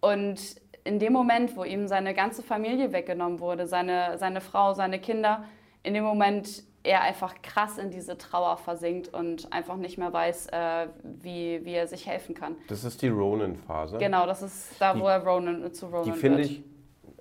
Und 0.00 0.56
in 0.84 0.98
dem 0.98 1.12
Moment, 1.12 1.56
wo 1.56 1.64
ihm 1.64 1.86
seine 1.86 2.14
ganze 2.14 2.42
Familie 2.42 2.92
weggenommen 2.92 3.40
wurde, 3.40 3.66
seine, 3.66 4.18
seine 4.18 4.40
Frau, 4.40 4.74
seine 4.74 4.98
Kinder, 4.98 5.44
in 5.82 5.94
dem 5.94 6.04
Moment 6.04 6.64
er 6.84 7.02
einfach 7.02 7.40
krass 7.42 7.78
in 7.78 7.90
diese 7.90 8.18
Trauer 8.18 8.56
versinkt 8.56 9.14
und 9.14 9.52
einfach 9.52 9.76
nicht 9.76 9.98
mehr 9.98 10.12
weiß, 10.12 10.48
äh, 10.48 10.88
wie, 11.04 11.64
wie 11.64 11.74
er 11.74 11.86
sich 11.86 12.08
helfen 12.08 12.34
kann. 12.34 12.56
Das 12.68 12.82
ist 12.82 13.00
die 13.02 13.08
Ronin-Phase. 13.08 13.98
Genau, 13.98 14.26
das 14.26 14.42
ist 14.42 14.74
da, 14.80 14.92
Die- 14.94 15.00
wo 15.00 15.06
er 15.06 15.22
Ronan, 15.24 15.72
zu 15.72 15.86
Ronan 15.86 16.04
Die 16.12 16.22
wird. 16.22 16.40
ich, 16.40 16.64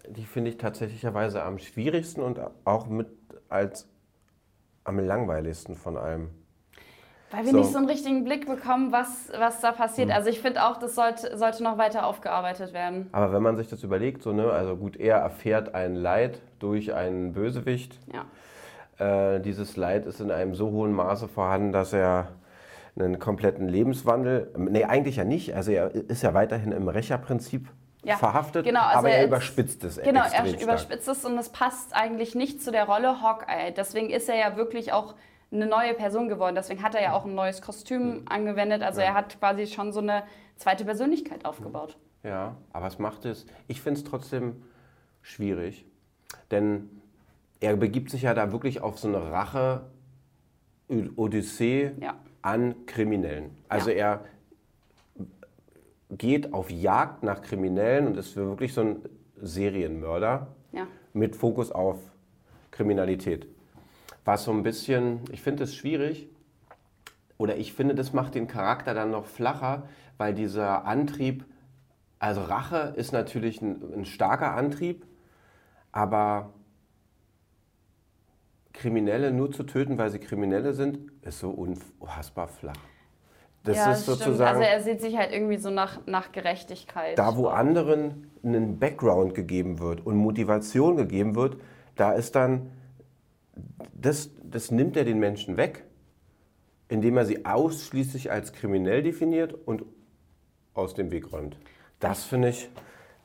die 0.09 0.23
finde 0.25 0.49
ich 0.49 0.57
tatsächlicherweise 0.57 1.43
am 1.43 1.59
schwierigsten 1.59 2.21
und 2.21 2.39
auch 2.65 2.87
mit 2.87 3.07
als 3.49 3.87
am 4.83 4.97
langweiligsten 4.97 5.75
von 5.75 5.95
allem. 5.97 6.31
Weil 7.31 7.45
wir 7.45 7.51
So. 7.51 7.57
Nicht 7.59 7.71
so 7.71 7.77
einen 7.77 7.87
richtigen 7.87 8.23
Blick 8.23 8.45
bekommen, 8.45 8.91
was, 8.91 9.31
was 9.37 9.61
da 9.61 9.71
passiert. 9.71 10.11
Also 10.11 10.29
ich 10.29 10.41
finde 10.41 10.65
auch, 10.65 10.77
das 10.77 10.95
sollte, 10.95 11.37
sollte 11.37 11.63
noch 11.63 11.77
weiter 11.77 12.05
aufgearbeitet 12.05 12.73
werden. 12.73 13.07
Aber 13.13 13.31
wenn 13.33 13.41
man 13.41 13.55
sich 13.55 13.69
das 13.69 13.83
überlegt, 13.83 14.21
so, 14.21 14.33
ne, 14.33 14.51
also 14.51 14.75
gut, 14.75 14.97
er 14.97 15.17
erfährt 15.17 15.73
ein 15.73 15.95
Leid 15.95 16.41
durch 16.59 16.93
einen 16.93 17.33
Bösewicht. 17.33 17.97
Ja. 18.13 19.35
Äh, 19.35 19.39
dieses 19.41 19.77
Leid 19.77 20.05
ist 20.05 20.19
in 20.19 20.29
einem 20.31 20.55
so 20.55 20.71
hohen 20.71 20.91
Maße 20.93 21.27
vorhanden, 21.27 21.71
dass 21.71 21.93
er 21.93 22.27
einen 22.99 23.19
kompletten 23.19 23.69
Lebenswandel, 23.69 24.51
nee, 24.57 24.83
eigentlich 24.83 25.15
ja 25.15 25.23
nicht, 25.23 25.55
also 25.55 25.71
er 25.71 25.95
ist 25.95 26.23
ja 26.23 26.33
weiterhin 26.33 26.73
im 26.73 26.89
Rächerprinzip 26.89 27.69
Ja, 28.03 28.17
verhaftet, 28.17 28.65
genau, 28.65 28.81
also 28.81 28.97
aber 28.99 29.09
er 29.11 29.19
er- 29.19 29.27
überspitzt 29.27 29.83
es 29.85 29.95
Genau, 30.01 30.19
er 30.23 30.27
stark. 30.29 30.61
überspitzt 30.61 31.07
es 31.07 31.23
und 31.23 31.37
es 31.37 31.47
passt 31.49 31.95
eigentlich 31.95 32.35
nicht 32.35 32.61
zu 32.61 32.69
der 32.71 32.83
Rolle 32.83 33.21
Hawkeye. 33.21 33.71
Deswegen 33.75 34.09
ist 34.09 34.27
er 34.27 34.35
ja 34.35 34.57
wirklich 34.57 34.91
auch 34.91 35.15
eine 35.51 35.65
neue 35.65 35.93
Person 35.93 36.29
geworden. 36.29 36.55
Deswegen 36.55 36.81
hat 36.81 36.95
er 36.95 37.01
ja 37.03 37.13
auch 37.13 37.25
ein 37.25 37.35
neues 37.35 37.61
Kostüm 37.61 38.23
angewendet. 38.29 38.81
Also 38.83 39.01
er 39.01 39.13
hat 39.13 39.37
quasi 39.39 39.67
schon 39.67 39.91
so 39.91 39.99
eine 39.99 40.23
zweite 40.55 40.85
Persönlichkeit 40.85 41.43
aufgebaut. 41.45 41.97
Ja, 42.23 42.55
aber 42.71 42.87
es 42.87 42.99
macht 42.99 43.25
es, 43.25 43.45
ich 43.67 43.81
finde 43.81 43.99
es 43.99 44.05
trotzdem 44.05 44.63
schwierig, 45.21 45.85
denn 46.51 46.89
er 47.59 47.75
begibt 47.75 48.09
sich 48.11 48.21
ja 48.23 48.33
da 48.33 48.51
wirklich 48.51 48.81
auf 48.81 48.97
so 48.99 49.07
eine 49.07 49.31
Rache-Odyssee 50.89 51.91
Ja. 51.99 52.15
an 52.41 52.85
Kriminellen. 52.85 53.51
Also 53.69 53.89
er 53.91 54.23
geht 56.11 56.53
auf 56.53 56.69
Jagd 56.69 57.23
nach 57.23 57.41
Kriminellen 57.41 58.07
und 58.07 58.17
ist 58.17 58.35
wirklich 58.35 58.73
so 58.73 58.81
ein 58.81 58.97
Serienmörder 59.37 60.47
Ja. 60.71 60.87
mit 61.13 61.35
Fokus 61.35 61.71
auf 61.71 61.97
Kriminalität. 62.71 63.47
Was 64.25 64.43
so 64.43 64.51
ein 64.51 64.63
bisschen, 64.63 65.21
ich 65.31 65.41
finde 65.41 65.63
es 65.63 65.75
schwierig, 65.75 66.29
oder 67.37 67.57
ich 67.57 67.73
finde, 67.73 67.95
das 67.95 68.13
macht 68.13 68.35
den 68.35 68.47
Charakter 68.47 68.93
dann 68.93 69.09
noch 69.09 69.25
flacher, 69.25 69.83
weil 70.17 70.33
dieser 70.35 70.85
Antrieb, 70.85 71.45
also 72.19 72.41
Rache 72.41 72.93
ist 72.95 73.13
natürlich 73.13 73.61
ein, 73.61 73.81
ein 73.95 74.05
starker 74.05 74.53
Antrieb, 74.53 75.07
aber 75.91 76.53
Kriminelle 78.73 79.31
nur 79.31 79.51
zu 79.51 79.63
töten, 79.63 79.97
weil 79.97 80.11
sie 80.11 80.19
Kriminelle 80.19 80.73
sind, 80.73 80.99
ist 81.23 81.39
so 81.39 81.49
unfassbar 81.49 82.47
flach. 82.47 82.73
Das 83.63 83.77
ja, 83.77 83.91
ist 83.91 84.03
stimmt. 84.03 84.19
sozusagen 84.19 84.57
Also 84.57 84.61
er 84.61 84.81
sieht 84.81 85.01
sich 85.01 85.17
halt 85.17 85.31
irgendwie 85.31 85.57
so 85.57 85.69
nach, 85.69 85.99
nach 86.07 86.31
Gerechtigkeit. 86.31 87.17
da, 87.17 87.35
wo 87.37 87.47
anderen 87.47 88.31
einen 88.43 88.79
Background 88.79 89.35
gegeben 89.35 89.79
wird 89.79 90.05
und 90.05 90.15
Motivation 90.15 90.97
gegeben 90.97 91.35
wird, 91.35 91.57
da 91.95 92.11
ist 92.13 92.35
dann, 92.35 92.71
das, 93.93 94.31
das 94.43 94.71
nimmt 94.71 94.97
er 94.97 95.05
den 95.05 95.19
Menschen 95.19 95.57
weg, 95.57 95.85
indem 96.87 97.17
er 97.17 97.25
sie 97.25 97.45
ausschließlich 97.45 98.31
als 98.31 98.53
kriminell 98.53 99.03
definiert 99.03 99.53
und 99.53 99.83
aus 100.73 100.93
dem 100.93 101.11
Weg 101.11 101.31
räumt. 101.31 101.57
Das 101.99 102.23
finde 102.23 102.49
ich, 102.49 102.69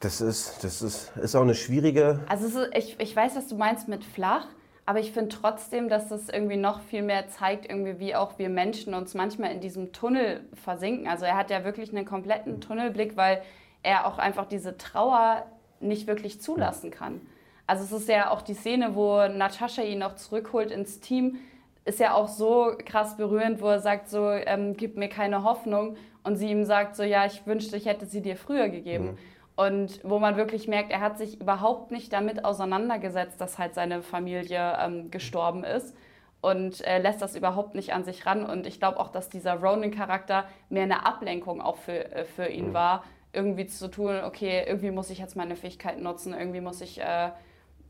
das 0.01 0.21
ist, 0.21 0.63
das 0.63 0.83
ist, 0.83 1.17
ist 1.17 1.35
auch 1.35 1.43
eine 1.43 1.55
schwierige. 1.55 2.21
Also 2.29 2.47
ist, 2.47 2.71
ich, 2.75 3.01
ich 3.01 3.17
weiß, 3.17 3.37
was 3.37 3.49
du 3.49 3.57
meinst 3.57 3.89
mit 3.89 4.05
flach, 4.05 4.47
aber 4.85 5.01
ich 5.01 5.13
finde 5.13 5.31
trotzdem, 5.31 5.89
dass 5.89 6.09
das 6.09 6.29
irgendwie 6.29 6.57
noch 6.57 6.81
viel 6.81 7.03
mehr 7.03 7.29
zeigt, 7.29 7.69
irgendwie 7.69 7.99
wie 7.99 8.15
auch 8.15 8.39
wir 8.39 8.49
Menschen 8.49 8.95
uns 8.95 9.15
manchmal 9.15 9.53
in 9.53 9.61
diesem 9.61 9.93
Tunnel 9.93 10.45
versinken. 10.55 11.09
Also 11.09 11.25
er 11.25 11.37
hat 11.37 11.51
ja 11.51 11.65
wirklich 11.65 11.91
einen 11.91 12.05
kompletten 12.05 12.61
Tunnelblick, 12.61 13.17
weil 13.17 13.43
er 13.83 14.07
auch 14.07 14.19
einfach 14.19 14.47
diese 14.47 14.77
Trauer 14.77 15.47
nicht 15.81 16.07
wirklich 16.07 16.41
zulassen 16.41 16.91
kann. 16.91 17.21
Also 17.67 17.85
es 17.85 18.03
ist 18.03 18.09
ja 18.09 18.31
auch 18.31 18.43
die 18.43 18.55
Szene, 18.55 18.95
wo 18.95 19.27
Natascha 19.27 19.83
ihn 19.83 19.99
noch 19.99 20.15
zurückholt 20.15 20.71
ins 20.71 21.01
Team, 21.01 21.39
ist 21.85 22.01
ja 22.01 22.15
auch 22.15 22.29
so 22.29 22.73
krass 22.85 23.17
berührend, 23.17 23.61
wo 23.61 23.69
er 23.69 23.81
sagt 23.81 24.09
so, 24.09 24.29
ähm, 24.31 24.77
gib 24.77 24.97
mir 24.97 25.09
keine 25.09 25.45
Hoffnung. 25.45 25.97
Und 26.25 26.37
sie 26.37 26.51
ihm 26.51 26.65
sagt 26.65 26.97
so, 26.97 27.05
ja, 27.05 27.25
ich 27.25 27.47
wünschte, 27.47 27.77
ich 27.77 27.87
hätte 27.87 28.07
sie 28.07 28.21
dir 28.21 28.37
früher 28.37 28.69
gegeben. 28.69 29.17
Und 29.55 30.01
wo 30.03 30.19
man 30.19 30.37
wirklich 30.37 30.69
merkt, 30.69 30.91
er 30.91 31.01
hat 31.01 31.17
sich 31.17 31.41
überhaupt 31.41 31.93
nicht 31.93 32.13
damit 32.13 32.45
auseinandergesetzt, 32.45 33.41
dass 33.41 33.59
halt 33.59 33.75
seine 33.75 34.03
Familie 34.03 34.77
ähm, 34.81 35.11
gestorben 35.11 35.65
ist. 35.65 35.97
Und 36.41 36.85
äh, 36.85 36.99
lässt 36.99 37.23
das 37.23 37.37
überhaupt 37.37 37.75
nicht 37.75 37.93
an 37.93 38.05
sich 38.05 38.27
ran. 38.27 38.45
Und 38.45 38.67
ich 38.67 38.81
glaube 38.81 39.01
auch, 39.01 39.09
dass 39.09 39.29
dieser 39.29 39.55
Ronin-Charakter 39.55 40.45
mehr 40.69 40.83
eine 40.83 41.07
Ablenkung 41.07 41.61
auch 41.61 41.77
für, 41.77 42.13
äh, 42.13 42.25
für 42.25 42.49
ihn 42.49 42.75
war, 42.75 43.05
irgendwie 43.33 43.67
zu 43.67 43.89
tun, 43.89 44.21
okay, 44.25 44.65
irgendwie 44.67 44.91
muss 44.91 45.11
ich 45.11 45.19
jetzt 45.19 45.37
meine 45.37 45.57
Fähigkeiten 45.57 46.03
nutzen, 46.03 46.35
irgendwie 46.35 46.61
muss 46.61 46.81
ich, 46.81 47.01
äh, 47.01 47.31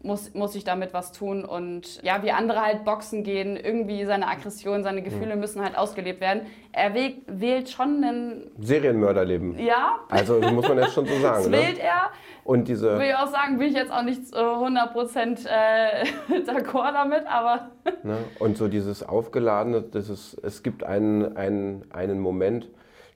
muss, 0.02 0.34
muss 0.34 0.54
ich 0.54 0.64
damit 0.64 0.94
was 0.94 1.12
tun. 1.12 1.44
Und 1.44 2.02
ja, 2.02 2.22
wie 2.22 2.30
andere 2.30 2.60
halt 2.60 2.84
boxen 2.84 3.24
gehen, 3.24 3.56
irgendwie 3.56 4.04
seine 4.04 4.28
Aggression, 4.28 4.82
seine 4.82 5.02
Gefühle 5.02 5.36
müssen 5.36 5.62
halt 5.62 5.76
ausgelebt 5.76 6.20
werden. 6.20 6.42
Er 6.72 6.94
wählt, 6.94 7.16
wählt 7.26 7.70
schon 7.70 8.04
einen, 8.04 8.50
Serienmörderleben. 8.58 9.58
ja, 9.58 10.00
Also 10.10 10.40
das 10.40 10.52
muss 10.52 10.68
man 10.68 10.78
jetzt 10.78 10.92
schon 10.92 11.06
so 11.06 11.12
das 11.12 11.22
sagen. 11.22 11.50
Ne? 11.50 11.58
wählt 11.58 11.78
er. 11.78 12.10
Und 12.44 12.68
diese, 12.68 12.98
Will 12.98 13.08
ich 13.08 13.14
auch 13.14 13.26
sagen, 13.28 13.58
bin 13.58 13.68
ich 13.68 13.74
jetzt 13.74 13.90
auch 13.90 14.02
nicht 14.02 14.20
äh, 14.32 14.36
100% 14.36 15.46
äh, 15.48 16.04
d'accord 16.42 16.92
damit, 16.92 17.26
aber 17.26 17.70
Ne? 18.02 18.18
Und 18.38 18.56
so 18.56 18.68
dieses 18.68 19.02
Aufgeladene, 19.02 19.82
das 19.82 20.08
ist, 20.08 20.34
es 20.42 20.62
gibt 20.62 20.84
einen, 20.84 21.36
einen, 21.36 21.84
einen 21.92 22.20
Moment, 22.20 22.68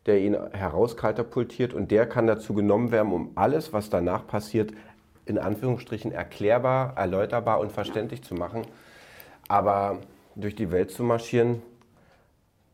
der 0.07 0.21
ihn 0.21 0.37
herauskatapultiert 0.53 1.75
und 1.75 1.91
der 1.91 2.07
kann 2.07 2.27
dazu 2.27 2.55
genommen 2.55 2.91
werden, 2.91 3.13
um 3.13 3.33
alles, 3.35 3.73
was 3.73 3.91
danach 3.91 4.27
passiert, 4.27 4.73
in 5.31 5.39
Anführungsstrichen 5.39 6.13
erklärbar, 6.13 6.97
erläuterbar 6.97 7.61
und 7.61 7.73
verständlich 7.73 8.23
zu 8.23 8.35
machen. 8.35 8.63
Aber 9.49 9.99
durch 10.37 10.55
die 10.55 10.71
Welt 10.71 10.91
zu 10.91 11.03
marschieren 11.03 11.63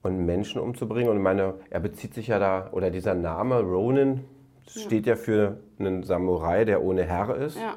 und 0.02 0.26
Menschen 0.26 0.60
umzubringen 0.60 1.10
und 1.10 1.22
meine, 1.22 1.54
er 1.70 1.80
bezieht 1.80 2.14
sich 2.14 2.28
ja 2.28 2.38
da, 2.38 2.68
oder 2.72 2.90
dieser 2.90 3.14
Name 3.14 3.60
Ronin 3.60 4.24
steht 4.68 5.06
ja 5.06 5.16
für 5.16 5.58
einen 5.78 6.02
Samurai, 6.02 6.64
der 6.64 6.82
ohne 6.82 7.04
Herr 7.04 7.36
ist. 7.36 7.56
ja, 7.56 7.76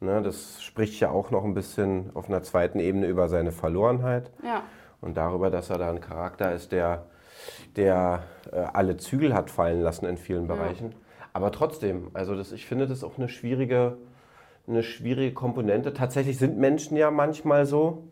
Ne, 0.00 0.20
das 0.20 0.62
spricht 0.62 1.00
ja 1.00 1.10
auch 1.10 1.30
noch 1.30 1.44
ein 1.44 1.54
bisschen 1.54 2.10
auf 2.14 2.28
einer 2.28 2.42
zweiten 2.42 2.78
Ebene 2.78 3.06
über 3.06 3.28
seine 3.28 3.52
Verlorenheit 3.52 4.30
ja. 4.42 4.62
und 5.00 5.16
darüber, 5.16 5.50
dass 5.50 5.70
er 5.70 5.78
da 5.78 5.88
ein 5.88 6.00
Charakter 6.00 6.52
ist, 6.52 6.72
der, 6.72 7.06
der 7.76 8.24
äh, 8.52 8.56
alle 8.56 8.98
Zügel 8.98 9.32
hat 9.32 9.50
fallen 9.50 9.80
lassen 9.80 10.04
in 10.04 10.18
vielen 10.18 10.46
Bereichen. 10.46 10.94
Aber 11.32 11.52
trotzdem, 11.52 12.10
also 12.12 12.36
das, 12.36 12.52
ich 12.52 12.66
finde 12.66 12.86
das 12.86 13.02
auch 13.02 13.16
eine 13.16 13.28
schwierige, 13.28 13.96
eine 14.66 14.82
schwierige 14.82 15.34
Komponente. 15.34 15.92
Tatsächlich 15.92 16.38
sind 16.38 16.56
Menschen 16.58 16.96
ja 16.96 17.10
manchmal 17.10 17.66
so. 17.66 18.04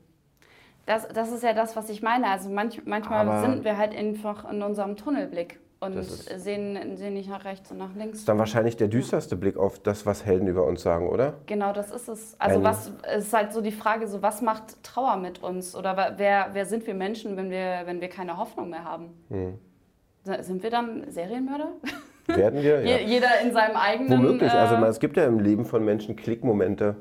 Das, 0.86 1.06
das 1.08 1.30
ist 1.32 1.42
ja 1.42 1.52
das, 1.52 1.76
was 1.76 1.88
ich 1.90 2.02
meine. 2.02 2.26
Also 2.28 2.50
manch, 2.50 2.82
manchmal 2.84 3.28
Aber- 3.28 3.40
sind 3.42 3.64
wir 3.64 3.78
halt 3.78 3.94
einfach 3.96 4.50
in 4.50 4.62
unserem 4.62 4.96
Tunnelblick 4.96 5.60
und 5.80 6.00
sehen, 6.02 6.96
sehen 6.96 7.14
nicht 7.14 7.28
nach 7.28 7.44
rechts 7.44 7.70
und 7.72 7.78
nach 7.78 7.88
Das 7.88 7.96
links. 7.96 8.18
ist 8.20 8.28
dann 8.28 8.38
wahrscheinlich 8.38 8.76
der 8.76 8.88
düsterste 8.88 9.36
Blick 9.36 9.56
auf 9.56 9.78
das, 9.80 10.06
was 10.06 10.24
Helden 10.24 10.46
über 10.46 10.64
uns 10.64 10.82
sagen, 10.82 11.08
oder? 11.08 11.34
Genau, 11.46 11.72
das 11.72 11.90
ist 11.90 12.08
es. 12.08 12.36
Also 12.38 12.58
Ein- 12.58 12.64
was 12.64 12.92
es 13.02 13.26
ist 13.26 13.32
halt 13.32 13.52
so 13.52 13.60
die 13.60 13.72
Frage, 13.72 14.06
so 14.06 14.22
was 14.22 14.42
macht 14.42 14.82
Trauer 14.84 15.16
mit 15.16 15.42
uns? 15.42 15.74
Oder 15.74 16.14
wer, 16.18 16.50
wer 16.52 16.66
sind 16.66 16.86
wir 16.86 16.94
Menschen, 16.94 17.36
wenn 17.36 17.50
wir, 17.50 17.82
wenn 17.84 18.00
wir 18.00 18.08
keine 18.08 18.36
Hoffnung 18.36 18.70
mehr 18.70 18.84
haben? 18.84 19.10
Hm. 19.28 19.58
Sind 20.40 20.62
wir 20.62 20.70
dann 20.70 21.10
Serienmörder? 21.10 21.68
Werden 22.26 22.62
wir? 22.62 22.82
Je, 22.84 23.04
jeder 23.04 23.40
in 23.42 23.52
seinem 23.52 23.76
eigenen. 23.76 24.10
Womöglich. 24.18 24.52
äh, 24.52 24.56
Also 24.56 24.76
man- 24.76 24.88
es 24.90 25.00
gibt 25.00 25.16
ja 25.16 25.24
im 25.24 25.38
Leben 25.40 25.64
von 25.64 25.84
Menschen 25.84 26.16
Klickmomente, 26.16 26.96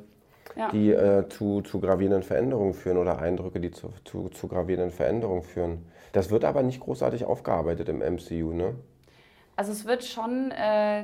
Ja. 0.56 0.70
die 0.70 0.92
äh, 0.92 1.28
zu, 1.30 1.62
zu 1.62 1.80
gravierenden 1.80 2.24
Veränderungen 2.24 2.74
führen 2.74 2.98
oder 2.98 3.20
Eindrücke, 3.20 3.60
die 3.60 3.72
zu, 3.72 3.90
zu, 4.06 4.30
zu 4.30 4.48
gravierenden 4.48 4.92
Veränderungen 4.92 5.44
führen. 5.44 5.86
Das 6.14 6.30
wird 6.32 6.44
aber 6.44 6.64
nicht 6.64 6.80
großartig 6.82 7.24
aufgearbeitet 7.26 7.88
im 7.90 8.02
MCU, 8.02 8.52
ne? 8.54 8.76
Also 9.56 9.72
es 9.72 9.86
wird 9.86 10.04
schon 10.04 10.52
äh, 10.52 11.04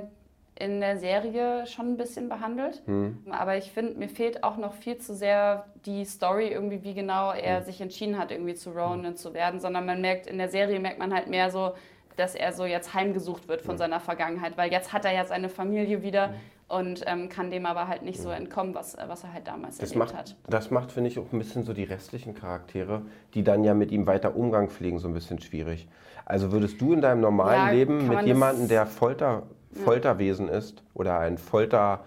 in 0.59 0.81
der 0.81 0.97
Serie 0.97 1.65
schon 1.67 1.93
ein 1.93 1.97
bisschen 1.97 2.27
behandelt, 2.29 2.81
Hm. 2.87 3.19
aber 3.29 3.57
ich 3.57 3.71
finde, 3.71 3.93
mir 3.99 4.09
fehlt 4.09 4.43
auch 4.43 4.57
noch 4.57 4.73
viel 4.73 4.97
zu 4.97 5.13
sehr 5.13 5.65
die 5.85 6.03
Story 6.05 6.47
irgendwie, 6.47 6.83
wie 6.83 6.93
genau 6.95 7.31
Hm. 7.31 7.39
er 7.43 7.61
sich 7.61 7.79
entschieden 7.79 8.17
hat, 8.17 8.31
irgendwie 8.31 8.55
zu 8.55 8.71
Ronan 8.71 9.15
zu 9.15 9.33
werden, 9.35 9.59
sondern 9.59 9.85
man 9.85 10.01
merkt, 10.01 10.25
in 10.27 10.39
der 10.39 10.49
Serie 10.49 10.79
merkt 10.79 10.97
man 10.97 11.13
halt 11.13 11.27
mehr 11.29 11.51
so, 11.51 11.71
dass 12.17 12.35
er 12.35 12.51
so 12.51 12.65
jetzt 12.65 12.93
heimgesucht 12.93 13.47
wird 13.47 13.61
von 13.61 13.73
Hm. 13.73 13.77
seiner 13.77 13.99
Vergangenheit, 13.99 14.57
weil 14.57 14.71
jetzt 14.71 14.91
hat 14.93 15.05
er 15.05 15.13
ja 15.13 15.23
seine 15.25 15.49
Familie 15.49 16.03
wieder 16.03 16.33
und 16.67 17.03
ähm, 17.07 17.29
kann 17.29 17.49
dem 17.49 17.65
aber 17.65 17.87
halt 17.87 18.01
nicht 18.01 18.19
so 18.21 18.29
entkommen, 18.29 18.75
was, 18.75 18.97
was 19.07 19.23
er 19.23 19.31
halt 19.33 19.47
damals. 19.47 19.77
Das 19.77 19.91
erlebt 19.91 20.11
macht, 20.11 20.17
hat. 20.17 20.35
das 20.49 20.69
macht, 20.69 20.91
finde 20.91 21.09
ich, 21.09 21.17
auch 21.17 21.31
ein 21.31 21.39
bisschen 21.39 21.63
so 21.63 21.73
die 21.73 21.85
restlichen 21.85 22.35
Charaktere, 22.35 23.03
die 23.33 23.43
dann 23.43 23.63
ja 23.63 23.73
mit 23.73 23.91
ihm 23.91 24.05
weiter 24.05 24.35
Umgang 24.35 24.69
pflegen, 24.69 24.99
so 24.99 25.07
ein 25.07 25.13
bisschen 25.13 25.39
schwierig. 25.39 25.87
Also 26.25 26.51
würdest 26.51 26.81
du 26.81 26.91
in 26.91 26.99
deinem 26.99 27.21
normalen 27.21 27.67
Ja, 27.67 27.71
Leben 27.71 28.07
mit 28.09 28.23
jemandem, 28.25 28.67
der 28.67 28.85
Folter, 28.85 29.43
Folterwesen 29.77 30.49
ist 30.49 30.83
oder 30.93 31.19
ein 31.19 31.37
Folter, 31.37 32.01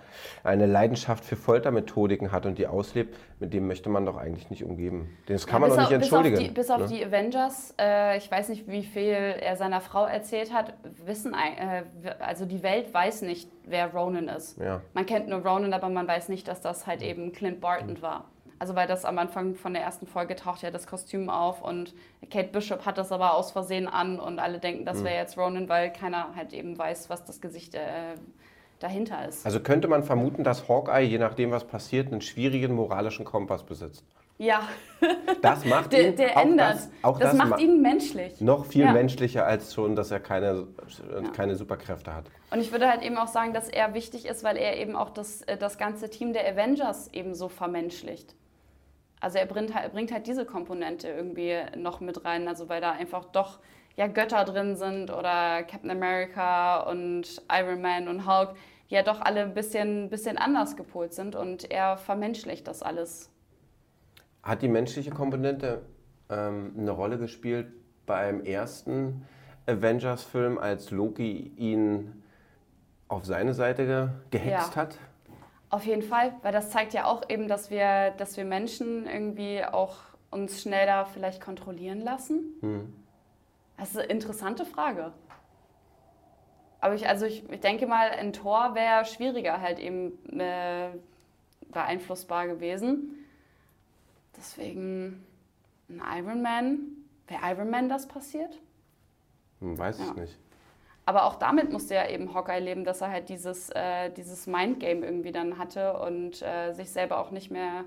eine 0.45 0.67
Leidenschaft 0.67 1.25
für 1.25 1.37
Foltermethodiken 1.37 2.33
hat 2.33 2.47
und 2.47 2.59
die 2.59 2.67
auslebt, 2.67 3.17
mit 3.39 3.53
dem 3.55 3.67
möchte 3.67 3.89
man 3.89 4.05
doch 4.07 4.17
eigentlich 4.17 4.51
nicht 4.51 4.65
umgeben. 4.65 5.17
Das 5.27 5.47
kann 5.47 5.63
Ja, 5.63 5.69
man 5.69 5.77
doch 5.77 5.83
nicht 5.85 5.93
entschuldigen. 5.93 6.37
Bis 6.37 6.41
auf 6.41 6.49
die, 6.49 6.55
bis 6.55 6.71
auf 6.71 6.81
ne? 6.81 6.87
die 6.99 7.05
Avengers, 7.05 7.75
äh, 7.81 8.17
ich 8.19 8.31
weiß 8.31 8.49
nicht, 8.51 8.69
wie 8.69 8.83
viel 8.83 9.13
er 9.41 9.57
seiner 9.57 9.81
Frau 9.81 10.05
erzählt 10.05 10.53
hat, 10.53 10.75
wissen, 11.05 11.35
äh, 11.35 11.85
also 12.19 12.45
die 12.45 12.63
Welt 12.63 12.93
weiß 12.93 13.23
nicht, 13.23 13.51
wer 13.65 13.93
Ronan 13.93 14.29
ist. 14.29 14.59
Ja. 14.59 14.81
Man 14.95 15.07
kennt 15.07 15.29
nur 15.29 15.41
Ronan, 15.47 15.73
aber 15.73 15.89
man 15.89 16.07
weiß 16.07 16.29
nicht, 16.29 16.49
dass 16.49 16.61
das 16.61 16.87
halt 16.87 17.03
eben 17.03 17.33
Clint 17.33 17.61
Barton 17.61 18.03
war. 18.03 18.25
Also 18.61 18.77
weil 18.77 18.87
das 18.87 19.05
am 19.07 19.19
Anfang 19.19 19.55
von 19.57 19.73
der 19.73 19.83
ersten 19.83 20.07
Folge 20.07 20.37
taucht 20.37 20.61
ja 20.63 20.71
das 20.71 20.87
Kostüm 20.87 21.31
auf 21.31 21.63
und 21.63 21.95
Kate 22.31 22.51
Bishop 22.53 22.85
hat 22.85 22.99
das 22.99 23.11
aber 23.11 23.35
aus 23.35 23.51
Versehen 23.53 23.89
an 23.89 24.21
und 24.21 24.39
alle 24.39 24.59
denken, 24.59 24.85
das 24.85 25.03
wäre 25.03 25.15
jetzt 25.17 25.37
Ronan, 25.39 25.69
weil 25.69 25.91
keiner 25.93 26.37
halt 26.37 26.53
eben 26.53 26.77
weiß, 26.79 27.09
was 27.11 27.25
das 27.25 27.41
Gesicht 27.41 27.75
äh, 27.75 27.81
dahinter 28.79 29.27
ist. 29.27 29.47
Also 29.47 29.61
könnte 29.61 29.89
man 29.89 30.05
vermuten, 30.05 30.45
dass 30.45 30.69
Hawkeye, 30.69 31.01
je 31.05 31.17
nachdem 31.19 31.51
was 31.51 31.65
passiert, 31.67 32.13
einen 32.13 32.21
schwierigen 32.21 32.75
moralischen 32.75 33.25
Kompass 33.25 33.63
besitzt. 33.65 34.05
Ja, 34.37 34.61
Das 35.43 35.65
macht 35.67 35.93
der, 35.93 36.09
ihn 36.09 36.17
der 36.17 36.37
auch 36.37 36.43
ändert. 36.43 36.75
Das, 36.75 36.91
auch 37.03 37.19
das, 37.19 37.31
das, 37.31 37.39
macht 37.39 37.51
ma- 37.51 37.59
ihn 37.59 37.81
menschlich. 37.83 38.41
noch 38.41 38.65
viel 38.67 38.85
Ja. 38.85 38.93
menschlicher 38.93 39.47
als 39.47 39.73
schon, 39.75 39.97
dass 39.97 40.11
er 40.11 40.21
keine, 40.21 40.67
keine 41.35 41.57
Superkräfte 41.57 42.15
hat. 42.15 42.25
Und 42.51 42.61
ich 42.61 42.73
würde 42.73 42.89
halt 42.91 43.03
eben 43.03 43.17
auch 43.19 43.27
sagen, 43.29 43.53
dass 43.55 43.69
er 43.69 43.93
wichtig 43.95 44.27
ist, 44.27 44.43
weil 44.45 44.57
er 44.57 44.79
eben 44.79 44.97
auch 44.97 45.11
das, 45.11 45.43
äh, 45.43 45.57
das 45.59 45.77
ganze 45.79 46.09
Team 46.11 46.33
der 46.35 46.47
Avengers 46.51 47.09
eben 47.13 47.35
so 47.35 47.49
vermenschlicht. 47.49 48.35
Also 49.21 49.39
er 49.39 49.47
bringt 49.47 49.75
halt, 49.75 49.93
bringt 49.93 50.13
halt 50.13 50.27
diese 50.27 50.47
Komponente 50.47 51.09
irgendwie 51.09 51.57
noch 51.77 52.01
mit 52.01 52.25
rein, 52.25 52.49
also 52.49 52.69
weil 52.69 52.81
da 52.81 52.93
einfach 52.93 53.27
doch 53.27 53.61
ja 53.97 54.07
Götter 54.07 54.45
drin 54.45 54.77
sind 54.77 55.11
oder 55.11 55.63
Captain 55.65 55.91
America 55.91 56.81
und 56.91 57.43
Iron 57.53 57.83
Man 57.83 58.09
und 58.09 58.27
Hulk, 58.27 58.55
die 58.89 58.95
ja 58.95 59.03
doch 59.03 59.21
alle 59.21 59.43
ein 59.43 59.55
bisschen, 59.55 60.09
bisschen 60.09 60.39
anders 60.39 60.77
gepolt 60.77 61.13
sind 61.13 61.37
und 61.37 61.71
er 61.71 61.97
vermenschlicht 61.99 62.67
das 62.67 62.83
alles. 62.83 63.31
Hat 64.43 64.63
die 64.63 64.69
menschliche 64.69 65.11
Komponente 65.11 65.83
ähm, 66.31 66.75
eine 66.79 66.91
Rolle 66.93 67.19
gespielt 67.19 67.67
beim 68.07 68.43
ersten 68.43 69.27
Avengers-Film, 69.67 70.59
als 70.59 70.91
Loki 70.91 71.53
ihn 71.57 72.23
auf 73.09 73.25
seine 73.27 73.53
Seite 73.55 73.87
ge 73.87 74.09
gehext 74.41 74.75
Ja. 74.77 74.83
hat. 74.83 74.99
Auf 75.71 75.87
jeden 75.87 76.03
Fall, 76.03 76.35
weil 76.43 76.53
das 76.53 76.71
zeigt 76.71 76.93
ja 76.95 77.05
auch 77.05 77.23
eben, 77.29 77.47
dass 77.47 77.71
wir, 77.71 78.11
dass 78.19 78.37
wir 78.37 78.45
Menschen 78.45 79.07
irgendwie 79.07 79.65
auch 79.65 79.99
uns 80.31 80.63
schneller 80.63 81.07
vielleicht 81.07 81.41
kontrollieren 81.41 82.01
lassen. 82.01 82.55
Hm. 82.61 82.93
Das 83.77 83.91
ist 83.91 83.99
eine 83.99 84.07
interessante 84.09 84.65
Frage. 84.67 85.13
Aber 86.81 86.95
ich, 86.95 87.09
also 87.09 87.25
ich, 87.27 87.49
ich 87.51 87.61
denke 87.61 87.87
mal, 87.87 88.11
ein 88.11 88.33
Tor 88.33 88.75
wäre 88.75 89.05
schwieriger 89.05 89.61
halt 89.61 89.79
eben 89.79 90.13
äh, 90.39 90.89
beeinflussbar 91.71 92.47
gewesen. 92.47 93.25
Deswegen 94.37 95.25
ein 95.89 96.03
Ironman. 96.19 96.79
Wäre 97.29 97.41
Ironman 97.53 97.89
das 97.89 98.09
passiert? 98.09 98.59
Hm, 99.61 99.79
weiß 99.79 100.01
ich 100.01 100.07
Ja. 100.07 100.15
nicht. 100.15 100.39
Aber 101.07 101.25
auch 101.25 101.37
damit 101.37 101.73
musste 101.73 101.95
ja 101.95 102.09
eben 102.09 102.35
Hawkeye 102.35 102.61
leben, 102.61 102.85
dass 102.85 103.01
er 103.01 103.11
halt 103.11 103.29
dieses, 103.29 103.71
äh, 103.71 104.11
dieses 104.11 104.47
Mindgame 104.47 105.05
irgendwie 105.05 105.33
dann 105.33 105.59
hatte 105.59 105.95
und 105.95 106.43
äh, 106.43 106.73
sich 106.73 106.91
selber 106.91 107.19
auch 107.19 107.31
nicht 107.31 107.51
mehr 107.51 107.85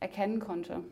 erkennen 0.00 0.40
konnte. 0.40 0.82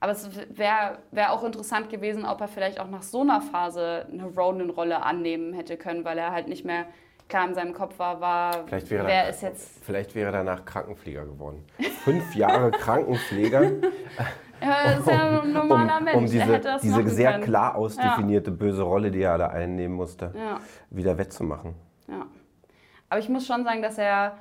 Aber 0.00 0.12
es 0.12 0.28
wäre 0.50 0.98
wär 1.12 1.32
auch 1.32 1.42
interessant 1.44 1.88
gewesen, 1.88 2.26
ob 2.26 2.40
er 2.40 2.48
vielleicht 2.48 2.78
auch 2.78 2.88
nach 2.90 3.02
so 3.02 3.22
einer 3.22 3.40
Phase 3.40 4.06
eine 4.12 4.26
Ronin-Rolle 4.26 5.02
annehmen 5.02 5.54
hätte 5.54 5.76
können, 5.76 6.04
weil 6.04 6.18
er 6.18 6.30
halt 6.30 6.46
nicht 6.46 6.64
mehr 6.64 6.86
klar 7.28 7.48
in 7.48 7.54
seinem 7.54 7.72
Kopf 7.72 7.98
war, 7.98 8.20
war 8.20 8.66
Vielleicht 8.66 8.90
wäre, 8.90 9.06
wer 9.06 9.24
er, 9.24 9.30
ist 9.30 9.42
jetzt. 9.42 9.82
vielleicht 9.82 10.14
wäre 10.14 10.26
er 10.28 10.32
danach 10.32 10.64
Krankenpfleger 10.64 11.24
geworden. 11.24 11.64
Fünf 12.04 12.34
Jahre 12.34 12.70
Krankenpfleger, 12.70 13.72
Ja, 14.64 14.92
ist 14.92 15.06
ja 15.06 15.40
ein 15.42 15.52
normaler 15.52 15.98
um, 15.98 16.04
Mensch, 16.04 16.16
um 16.16 16.24
diese, 16.24 16.40
hätte 16.44 16.68
das 16.68 16.82
diese 16.82 17.06
sehr 17.08 17.32
können. 17.32 17.44
klar 17.44 17.74
ausdefinierte 17.76 18.50
böse 18.50 18.82
Rolle, 18.82 19.10
die 19.10 19.22
er 19.22 19.38
da 19.38 19.48
einnehmen 19.48 19.96
musste, 19.96 20.32
Ja. 20.36 20.60
wieder 20.90 21.18
wettzumachen. 21.18 21.74
Ja. 22.08 22.26
Aber 23.10 23.20
ich 23.20 23.28
muss 23.28 23.46
schon 23.46 23.64
sagen, 23.64 23.82
dass 23.82 23.98
er, 23.98 24.38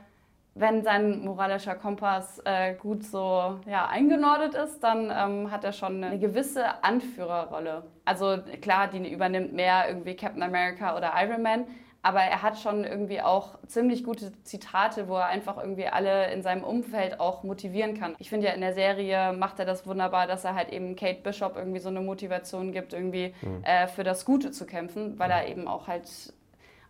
wenn 0.56 0.84
sein 0.84 1.24
moralischer 1.26 1.76
Kompass 1.76 2.40
äh, 2.46 2.76
gut 2.76 3.04
so 3.04 3.60
ja, 3.66 3.88
eingenordet 3.88 4.54
ist, 4.56 4.80
dann 4.84 5.12
ähm, 5.16 5.52
hat 5.52 5.64
er 5.64 5.74
schon 5.74 6.04
eine 6.04 6.20
gewisse 6.20 6.84
Anführerrolle. 6.84 7.84
Also 8.06 8.38
klar, 8.62 8.88
die 8.88 9.12
übernimmt 9.12 9.54
mehr 9.54 9.88
irgendwie 9.88 10.16
Captain 10.16 10.44
America 10.44 10.96
oder 10.96 11.12
Iron 11.22 11.42
Man. 11.42 11.66
Aber 12.06 12.20
er 12.20 12.42
hat 12.42 12.60
schon 12.60 12.84
irgendwie 12.84 13.22
auch 13.22 13.58
ziemlich 13.66 14.04
gute 14.04 14.34
Zitate, 14.44 15.08
wo 15.08 15.16
er 15.16 15.28
einfach 15.28 15.58
irgendwie 15.58 15.88
alle 15.88 16.32
in 16.34 16.42
seinem 16.42 16.66
Umfeld 16.66 17.22
auch 17.22 17.44
motivieren 17.44 17.98
kann. 17.98 18.16
Ich 18.20 18.30
finde 18.30 18.48
ja 18.48 18.54
in 18.54 18.60
der 18.60 18.74
Serie 18.74 19.32
macht 19.32 19.58
er 19.60 19.66
das 19.66 19.88
wunderbar, 19.88 20.28
dass 20.28 20.44
er 20.44 20.54
halt 20.54 20.70
eben 20.70 20.98
Kate 20.98 21.22
Bishop 21.24 21.56
irgendwie 21.56 21.80
so 21.80 21.88
eine 21.88 22.02
Motivation 22.02 22.74
gibt, 22.74 22.92
irgendwie 22.92 23.34
äh, 23.64 23.88
für 23.88 24.04
das 24.04 24.26
Gute 24.26 24.52
zu 24.52 24.66
kämpfen, 24.66 25.18
weil 25.18 25.32
er 25.32 25.48
eben 25.48 25.68
auch 25.68 25.88
halt 25.88 26.34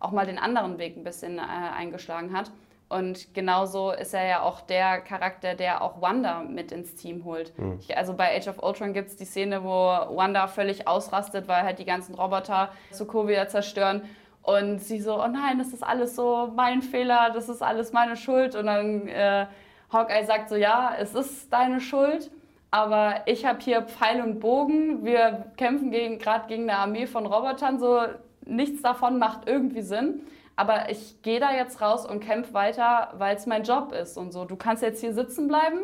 auch 0.00 0.10
mal 0.10 0.26
den 0.26 0.38
anderen 0.38 0.78
Weg 0.78 0.96
ein 0.96 1.04
bisschen 1.04 1.38
äh, 1.38 1.42
eingeschlagen 1.42 2.36
hat. 2.36 2.50
Und 2.90 3.34
genauso 3.34 3.92
ist 3.92 4.14
er 4.14 4.26
ja 4.26 4.42
auch 4.42 4.60
der 4.60 5.00
Charakter, 5.00 5.54
der 5.54 5.82
auch 5.82 6.00
Wanda 6.02 6.42
mit 6.42 6.70
ins 6.70 6.94
Team 6.94 7.24
holt. 7.24 7.52
Ich, 7.80 7.96
also 7.96 8.14
bei 8.14 8.36
Age 8.36 8.48
of 8.48 8.62
Ultron 8.62 8.92
gibt 8.92 9.08
es 9.08 9.16
die 9.16 9.24
Szene, 9.24 9.64
wo 9.64 9.70
Wanda 10.16 10.46
völlig 10.48 10.86
ausrastet, 10.86 11.48
weil 11.48 11.62
halt 11.62 11.78
die 11.78 11.86
ganzen 11.86 12.14
Roboter 12.14 12.70
Sokovia 12.90 13.48
zerstören. 13.48 14.02
Und 14.44 14.78
sie 14.78 15.00
so, 15.00 15.22
oh 15.22 15.26
nein, 15.26 15.58
das 15.58 15.72
ist 15.72 15.82
alles 15.82 16.14
so 16.14 16.52
mein 16.54 16.82
Fehler, 16.82 17.30
das 17.32 17.48
ist 17.48 17.62
alles 17.62 17.92
meine 17.92 18.14
Schuld. 18.14 18.54
Und 18.54 18.66
dann 18.66 19.08
äh, 19.08 19.46
Hawkeye 19.90 20.24
sagt 20.24 20.50
so, 20.50 20.56
ja, 20.56 20.94
es 20.98 21.14
ist 21.14 21.50
deine 21.50 21.80
Schuld, 21.80 22.30
aber 22.70 23.22
ich 23.24 23.46
habe 23.46 23.60
hier 23.60 23.82
Pfeil 23.82 24.20
und 24.20 24.40
Bogen, 24.40 25.02
wir 25.04 25.46
kämpfen 25.56 25.90
gegen, 25.90 26.18
gerade 26.18 26.46
gegen 26.46 26.64
eine 26.64 26.78
Armee 26.78 27.06
von 27.06 27.24
Robotern, 27.24 27.78
so 27.78 28.00
nichts 28.44 28.82
davon 28.82 29.18
macht 29.18 29.48
irgendwie 29.48 29.82
Sinn. 29.82 30.20
Aber 30.56 30.90
ich 30.90 31.22
gehe 31.22 31.40
da 31.40 31.52
jetzt 31.52 31.80
raus 31.80 32.06
und 32.06 32.20
kämpfe 32.20 32.52
weiter, 32.52 33.14
weil 33.16 33.36
es 33.36 33.46
mein 33.46 33.64
Job 33.64 33.92
ist 33.92 34.18
und 34.18 34.32
so. 34.32 34.44
Du 34.44 34.56
kannst 34.56 34.82
jetzt 34.82 35.00
hier 35.00 35.14
sitzen 35.14 35.48
bleiben 35.48 35.80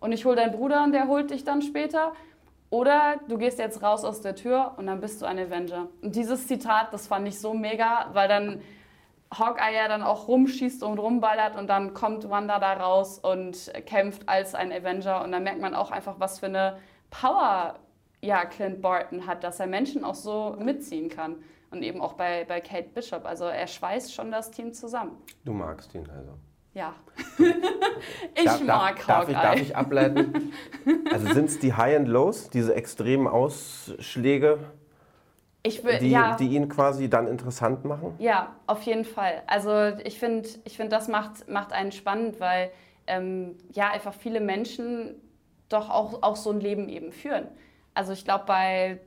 und 0.00 0.10
ich 0.12 0.24
hole 0.24 0.36
deinen 0.36 0.52
Bruder 0.52 0.82
und 0.82 0.92
der 0.92 1.06
holt 1.06 1.30
dich 1.30 1.44
dann 1.44 1.62
später. 1.62 2.12
Oder 2.74 3.20
du 3.28 3.38
gehst 3.38 3.60
jetzt 3.60 3.84
raus 3.84 4.04
aus 4.04 4.20
der 4.20 4.34
Tür 4.34 4.72
und 4.78 4.88
dann 4.88 5.00
bist 5.00 5.22
du 5.22 5.26
ein 5.26 5.38
Avenger. 5.38 5.86
Und 6.02 6.16
dieses 6.16 6.48
Zitat, 6.48 6.92
das 6.92 7.06
fand 7.06 7.28
ich 7.28 7.38
so 7.38 7.54
mega, 7.54 8.10
weil 8.14 8.26
dann 8.26 8.62
Hawkeye 9.32 9.76
ja 9.76 9.86
dann 9.86 10.02
auch 10.02 10.26
rumschießt 10.26 10.82
und 10.82 10.98
rumballert 10.98 11.54
und 11.56 11.68
dann 11.68 11.94
kommt 11.94 12.28
Wanda 12.28 12.58
da 12.58 12.72
raus 12.72 13.20
und 13.20 13.72
kämpft 13.86 14.28
als 14.28 14.56
ein 14.56 14.72
Avenger. 14.72 15.22
Und 15.22 15.30
dann 15.30 15.44
merkt 15.44 15.60
man 15.60 15.72
auch 15.72 15.92
einfach, 15.92 16.18
was 16.18 16.40
für 16.40 16.46
eine 16.46 16.78
Power 17.10 17.76
ja, 18.20 18.44
Clint 18.44 18.82
Barton 18.82 19.24
hat, 19.24 19.44
dass 19.44 19.60
er 19.60 19.68
Menschen 19.68 20.02
auch 20.02 20.16
so 20.16 20.56
mitziehen 20.58 21.08
kann. 21.08 21.36
Und 21.70 21.84
eben 21.84 22.00
auch 22.00 22.14
bei, 22.14 22.44
bei 22.44 22.60
Kate 22.60 22.88
Bishop. 22.92 23.24
Also 23.24 23.44
er 23.44 23.68
schweißt 23.68 24.12
schon 24.12 24.32
das 24.32 24.50
Team 24.50 24.72
zusammen. 24.72 25.16
Du 25.44 25.52
magst 25.52 25.94
ihn 25.94 26.10
also. 26.10 26.32
Ja. 26.74 26.94
ich 28.34 28.44
Darf- 28.44 28.64
mag 28.64 28.96
darf, 28.96 29.06
darf, 29.06 29.28
ich, 29.28 29.34
darf 29.36 29.60
ich 29.60 29.76
ableiten? 29.76 30.52
Also 31.10 31.32
sind 31.32 31.46
es 31.46 31.58
die 31.60 31.72
High 31.72 31.96
and 31.96 32.08
Lows, 32.08 32.50
diese 32.50 32.74
extremen 32.74 33.28
Ausschläge, 33.28 34.58
Ich 35.62 35.84
will, 35.84 35.98
die, 35.98 36.10
ja. 36.10 36.36
die 36.36 36.48
ihn 36.48 36.68
quasi 36.68 37.08
dann 37.08 37.28
interessant 37.28 37.84
machen? 37.84 38.14
Ja, 38.18 38.56
auf 38.66 38.82
jeden 38.82 39.04
Fall. 39.04 39.42
Also 39.46 39.96
ich 40.04 40.18
finde, 40.18 40.48
ich 40.64 40.76
find, 40.76 40.92
das 40.92 41.08
macht, 41.08 41.48
macht 41.48 41.72
einen 41.72 41.92
spannend, 41.92 42.40
weil 42.40 42.70
ähm, 43.06 43.56
ja 43.72 43.90
einfach 43.90 44.12
viele 44.14 44.40
Menschen 44.40 45.14
doch 45.68 45.90
auch, 45.90 46.22
auch 46.22 46.36
so 46.36 46.50
ein 46.50 46.60
Leben 46.60 46.88
eben 46.88 47.12
führen. 47.12 47.46
Also 47.94 48.12
ich 48.12 48.24
glaube, 48.24 48.44
bei, 48.46 49.00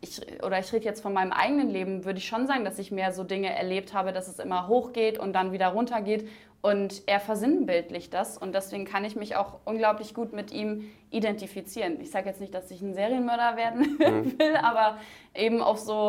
ich, 0.00 0.20
oder 0.42 0.58
ich 0.58 0.72
rede 0.72 0.84
jetzt 0.84 1.00
von 1.00 1.12
meinem 1.12 1.32
eigenen 1.32 1.70
Leben, 1.70 2.04
würde 2.04 2.18
ich 2.18 2.26
schon 2.26 2.46
sagen, 2.48 2.64
dass 2.64 2.78
ich 2.78 2.90
mehr 2.90 3.12
so 3.12 3.22
Dinge 3.24 3.54
erlebt 3.54 3.94
habe, 3.94 4.12
dass 4.12 4.26
es 4.28 4.38
immer 4.40 4.66
hochgeht 4.66 5.18
und 5.18 5.32
dann 5.32 5.52
wieder 5.52 5.68
runtergeht. 5.68 6.28
Und 6.62 7.02
er 7.06 7.18
versinnbildlicht 7.18 8.14
das 8.14 8.38
und 8.38 8.54
deswegen 8.54 8.84
kann 8.84 9.04
ich 9.04 9.16
mich 9.16 9.34
auch 9.34 9.58
unglaublich 9.64 10.14
gut 10.14 10.32
mit 10.32 10.52
ihm 10.52 10.84
identifizieren. 11.10 12.00
Ich 12.00 12.12
sage 12.12 12.28
jetzt 12.28 12.40
nicht, 12.40 12.54
dass 12.54 12.70
ich 12.70 12.80
ein 12.80 12.94
Serienmörder 12.94 13.56
werden 13.56 13.98
will, 14.38 14.56
aber 14.62 14.98
eben 15.34 15.60
auf 15.60 15.80
so 15.80 16.08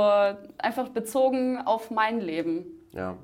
einfach 0.59 0.89
bezogen 0.89 1.57
auf 1.57 1.89
mein 1.89 2.19
Leben. 2.19 2.65
Ja. 2.91 3.17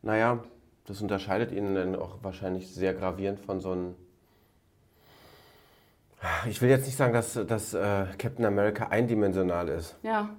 Naja, 0.00 0.42
das 0.86 1.02
unterscheidet 1.02 1.52
ihn 1.52 1.74
dann 1.74 1.96
auch 1.96 2.16
wahrscheinlich 2.22 2.74
sehr 2.74 2.94
gravierend 2.94 3.38
von 3.38 3.60
so 3.60 3.72
einem. 3.72 3.94
Ich 6.48 6.62
will 6.62 6.70
jetzt 6.70 6.86
nicht 6.86 6.96
sagen, 6.96 7.12
dass, 7.12 7.34
dass 7.34 7.74
äh, 7.74 8.06
Captain 8.16 8.46
America 8.46 8.88
eindimensional 8.88 9.68
ist, 9.68 9.96
Ja, 10.02 10.30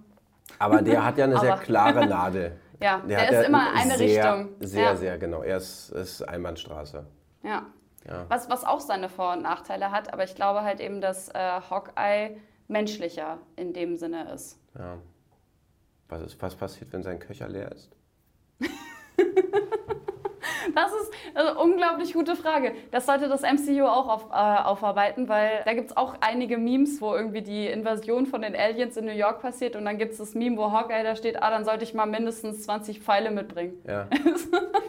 aber 0.57 0.81
der 0.81 1.05
hat 1.05 1.19
ja 1.19 1.25
eine 1.25 1.37
sehr 1.39 1.57
klare 1.57 2.07
Nadel. 2.07 2.53
Ja. 2.79 2.99
Der, 2.99 3.21
hat 3.21 3.31
ist 3.31 3.47
immer 3.47 3.73
eine 3.73 3.97
sehr, 3.97 4.07
Richtung. 4.07 4.55
Sehr, 4.59 4.83
ja. 4.83 4.95
sehr 4.95 5.17
genau. 5.17 5.41
Er 5.41 5.57
ist, 5.57 5.89
ist 5.89 6.21
Einbahnstraße. 6.21 7.05
Ja. 7.43 7.65
Ja. 8.07 8.25
Was, 8.29 8.49
was 8.49 8.63
auch 8.63 8.79
seine 8.79 9.09
Vor- 9.09 9.33
und 9.33 9.41
Nachteile 9.43 9.91
hat, 9.91 10.13
aber 10.13 10.23
ich 10.23 10.35
glaube 10.35 10.63
halt 10.63 10.79
eben, 10.79 11.01
dass 11.01 11.29
äh, 11.29 11.61
Hawkeye 11.69 12.37
menschlicher 12.67 13.39
in 13.55 13.73
dem 13.73 13.97
Sinne 13.97 14.31
ist. 14.31 14.57
Ja. 14.77 14.97
Was, 16.07 16.21
ist, 16.21 16.41
was 16.41 16.55
passiert, 16.55 16.93
wenn 16.93 17.03
sein 17.03 17.19
Köcher 17.19 17.49
leer 17.49 17.71
ist? 17.71 17.91
Das 20.75 20.91
ist 20.93 21.12
eine 21.35 21.55
unglaublich 21.55 22.13
gute 22.13 22.35
Frage. 22.35 22.73
Das 22.91 23.05
sollte 23.05 23.27
das 23.27 23.41
MCU 23.41 23.85
auch 23.85 24.07
auf, 24.07 24.25
äh, 24.31 24.33
aufarbeiten, 24.63 25.27
weil 25.29 25.62
da 25.65 25.73
gibt 25.73 25.91
es 25.91 25.97
auch 25.97 26.15
einige 26.21 26.57
Memes, 26.57 27.01
wo 27.01 27.13
irgendwie 27.15 27.41
die 27.41 27.67
Invasion 27.67 28.25
von 28.25 28.41
den 28.41 28.55
Aliens 28.55 28.97
in 28.97 29.05
New 29.05 29.12
York 29.12 29.41
passiert 29.41 29.75
und 29.75 29.85
dann 29.85 29.97
gibt 29.97 30.12
es 30.13 30.17
das 30.19 30.35
Meme, 30.35 30.57
wo 30.57 30.71
Hawkeye 30.71 31.03
da 31.03 31.15
steht, 31.15 31.41
ah, 31.41 31.49
dann 31.49 31.65
sollte 31.65 31.83
ich 31.83 31.93
mal 31.93 32.05
mindestens 32.05 32.63
20 32.63 32.99
Pfeile 33.01 33.31
mitbringen. 33.31 33.73
Ja. 33.88 34.07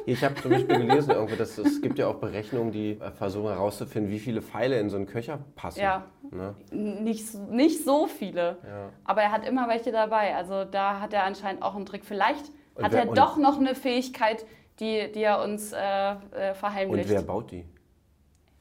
Ich 0.06 0.24
habe 0.24 0.34
zum 0.36 0.50
Beispiel 0.50 0.78
gelesen, 0.86 1.10
irgendwie, 1.12 1.36
dass 1.36 1.56
es 1.58 1.80
gibt 1.82 1.98
ja 1.98 2.08
auch 2.08 2.16
Berechnungen, 2.16 2.72
die 2.72 2.92
äh, 2.92 3.10
versuchen 3.12 3.48
herauszufinden, 3.50 4.10
wie 4.10 4.18
viele 4.18 4.42
Pfeile 4.42 4.80
in 4.80 4.88
so 4.90 4.96
einen 4.96 5.06
Köcher 5.06 5.38
passen. 5.54 5.80
Ja. 5.80 6.04
Ne? 6.30 6.54
Nicht, 6.72 7.32
nicht 7.50 7.84
so 7.84 8.06
viele, 8.06 8.56
Ja. 8.66 8.88
aber 9.04 9.22
er 9.22 9.30
hat 9.30 9.46
immer 9.46 9.68
welche 9.68 9.92
dabei. 9.92 10.34
Also 10.34 10.64
da 10.64 11.00
hat 11.00 11.12
er 11.12 11.24
anscheinend 11.24 11.62
auch 11.62 11.76
einen 11.76 11.86
Trick. 11.86 12.04
Vielleicht 12.04 12.50
Und 12.74 12.84
hat 12.84 12.92
wer- 12.92 13.00
er 13.08 13.14
doch 13.14 13.36
noch 13.36 13.58
eine 13.58 13.74
Fähigkeit, 13.74 14.44
die, 14.80 15.10
die 15.12 15.22
er 15.22 15.40
uns 15.42 15.72
äh, 15.72 15.78
äh, 15.78 16.14
Und 16.50 16.56
verheimlicht. 16.56 17.08
wer 17.08 17.22
baut 17.22 17.50
die? 17.50 17.64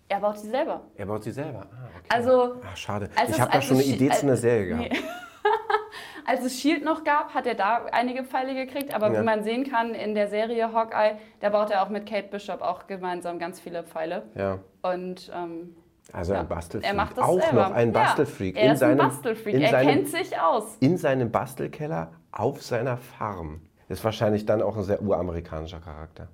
Er 0.08 0.20
baut 0.20 0.40
sie 0.40 0.50
selber. 0.50 0.82
Er 0.96 1.06
baut 1.06 1.24
sie 1.24 1.32
selber. 1.32 1.68
Ah, 1.72 1.88
okay. 1.98 2.06
Also, 2.10 2.56
Ach, 2.68 2.76
schade. 2.78 3.10
ich 3.28 3.40
habe 3.40 3.52
da 3.52 3.62
schon 3.62 3.78
eine 3.78 3.86
Idee 3.86 4.10
zu 4.10 4.24
einer 4.26 4.36
Serie 4.38 4.68
gehabt. 4.68 4.92
Nee. 4.92 5.00
Als 6.26 6.44
es 6.44 6.60
Shield 6.60 6.84
noch 6.84 7.04
gab, 7.04 7.34
hat 7.34 7.48
er 7.48 7.56
da 7.56 7.86
einige 7.92 8.24
Pfeile 8.24 8.54
gekriegt, 8.54 8.94
aber 8.94 9.12
Ja. 9.12 9.22
wie 9.22 9.26
man 9.26 9.44
sehen 9.44 9.70
kann 9.70 9.96
in 9.96 10.14
der 10.14 10.28
Serie 10.28 10.72
Hawkeye, 10.74 11.18
da 11.40 11.50
baut 11.50 11.72
er 11.72 11.84
auch 11.84 11.90
mit 11.90 12.08
Kate 12.08 12.28
Bishop 12.28 12.62
auch 12.62 12.86
gemeinsam 12.88 13.40
ganz 13.40 13.60
viele 13.60 13.84
Pfeile. 13.84 14.24
Ja. 14.36 14.60
Und 14.84 15.32
ähm, 15.36 15.76
Also 16.14 16.34
ja, 16.34 16.42
ein 16.42 16.48
Bastelfreak. 16.48 16.90
er 16.92 16.96
macht 16.96 17.18
das 17.18 17.26
auch 17.26 17.40
selber. 17.42 17.70
noch 17.70 17.72
ein 17.76 17.94
Ja, 17.94 18.00
Bastelfreak. 18.04 18.56
er 18.58 18.64
in 18.66 18.72
ist 18.74 18.80
seinem, 18.80 18.92
ein 19.00 19.08
Bastelfreak, 19.10 19.54
in 19.56 19.62
er 19.62 19.70
seinem, 19.72 19.90
kennt 19.90 20.08
sich 20.10 20.40
aus. 20.40 20.78
in 20.80 20.98
seinem 20.98 21.32
Bastelkeller 21.32 22.12
auf 22.32 22.62
seiner 22.62 22.98
Farm. 22.98 23.62
Ist 23.90 24.04
wahrscheinlich 24.04 24.46
dann 24.46 24.62
auch 24.62 24.78
ein 24.78 24.84
sehr 24.84 25.02
uramerikanischer 25.02 25.80
Charakter. 25.80 26.28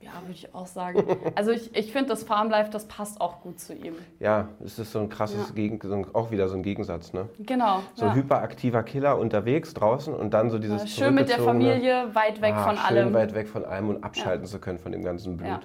Ja, 0.00 0.12
würde 0.22 0.32
ich 0.32 0.54
auch 0.54 0.66
sagen. 0.66 1.04
Also 1.34 1.50
ich, 1.50 1.74
ich 1.74 1.92
finde, 1.92 2.10
das 2.10 2.22
Farmlife, 2.22 2.70
das 2.70 2.86
passt 2.86 3.20
auch 3.20 3.40
gut 3.40 3.58
zu 3.58 3.74
ihm. 3.74 3.94
Ja, 4.20 4.48
es 4.64 4.78
ist 4.78 4.92
so 4.92 5.00
ein 5.00 5.08
krasses, 5.08 5.48
Ja. 5.48 5.54
Gegen, 5.54 5.80
so 5.82 5.92
ein, 5.92 6.06
auch 6.14 6.30
wieder 6.30 6.48
so 6.48 6.56
ein 6.56 6.62
Gegensatz, 6.62 7.12
ne? 7.12 7.28
Genau. 7.40 7.80
So 7.94 8.04
ja. 8.04 8.12
ein 8.12 8.16
hyperaktiver 8.16 8.84
Killer 8.84 9.18
unterwegs 9.18 9.74
draußen 9.74 10.14
und 10.14 10.32
dann 10.32 10.50
so 10.50 10.58
dieses 10.58 10.82
Ja, 10.82 11.04
Schön 11.06 11.14
mit 11.14 11.28
der 11.28 11.40
Familie, 11.40 12.14
weit 12.14 12.40
weg 12.40 12.54
ah, 12.56 12.64
von 12.64 12.76
schön 12.76 12.98
allem. 12.98 13.12
weit 13.14 13.34
weg 13.34 13.48
von 13.48 13.64
allem 13.64 13.88
und 13.90 14.04
abschalten 14.04 14.46
zu 14.46 14.60
können 14.60 14.78
von 14.78 14.92
dem 14.92 15.02
ganzen 15.02 15.36
Blut. 15.36 15.48
Ja. 15.48 15.60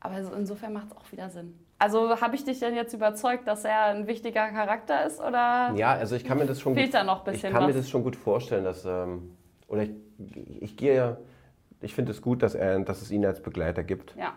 Aber 0.00 0.22
so 0.22 0.32
insofern 0.32 0.72
macht 0.72 0.86
es 0.92 0.96
auch 0.96 1.12
wieder 1.12 1.28
Sinn. 1.30 1.58
Also 1.78 2.20
habe 2.20 2.36
ich 2.36 2.44
dich 2.44 2.60
denn 2.60 2.74
jetzt 2.74 2.94
überzeugt, 2.94 3.46
dass 3.48 3.64
er 3.64 3.86
ein 3.86 4.06
wichtiger 4.06 4.48
Charakter 4.50 5.04
ist 5.04 5.20
oder 5.20 5.72
Ja, 5.74 5.92
also 5.92 6.14
ich 6.14 6.24
kann 6.24 6.38
mir 6.38 6.46
das 6.46 6.60
schon 6.60 6.74
fehlt 6.74 6.86
gut, 6.88 6.94
da 6.94 7.04
noch 7.04 7.26
ein 7.26 7.34
ich 7.34 7.40
bisschen 7.40 7.52
kann 7.52 7.64
mir 7.64 7.70
was? 7.70 7.76
das 7.76 7.90
schon 7.90 8.02
gut 8.04 8.16
vorstellen, 8.16 8.64
dass 8.64 8.84
ähm, 8.84 9.36
oder 9.70 9.84
ich, 9.84 9.90
ich 10.60 10.76
gehe 10.76 10.94
ja, 10.94 11.16
ich 11.80 11.94
finde 11.94 12.12
es 12.12 12.20
gut, 12.20 12.42
dass 12.42 12.54
er, 12.54 12.78
dass 12.80 13.00
es 13.00 13.10
ihn 13.10 13.24
als 13.24 13.40
Begleiter 13.40 13.82
gibt. 13.82 14.14
ja. 14.16 14.34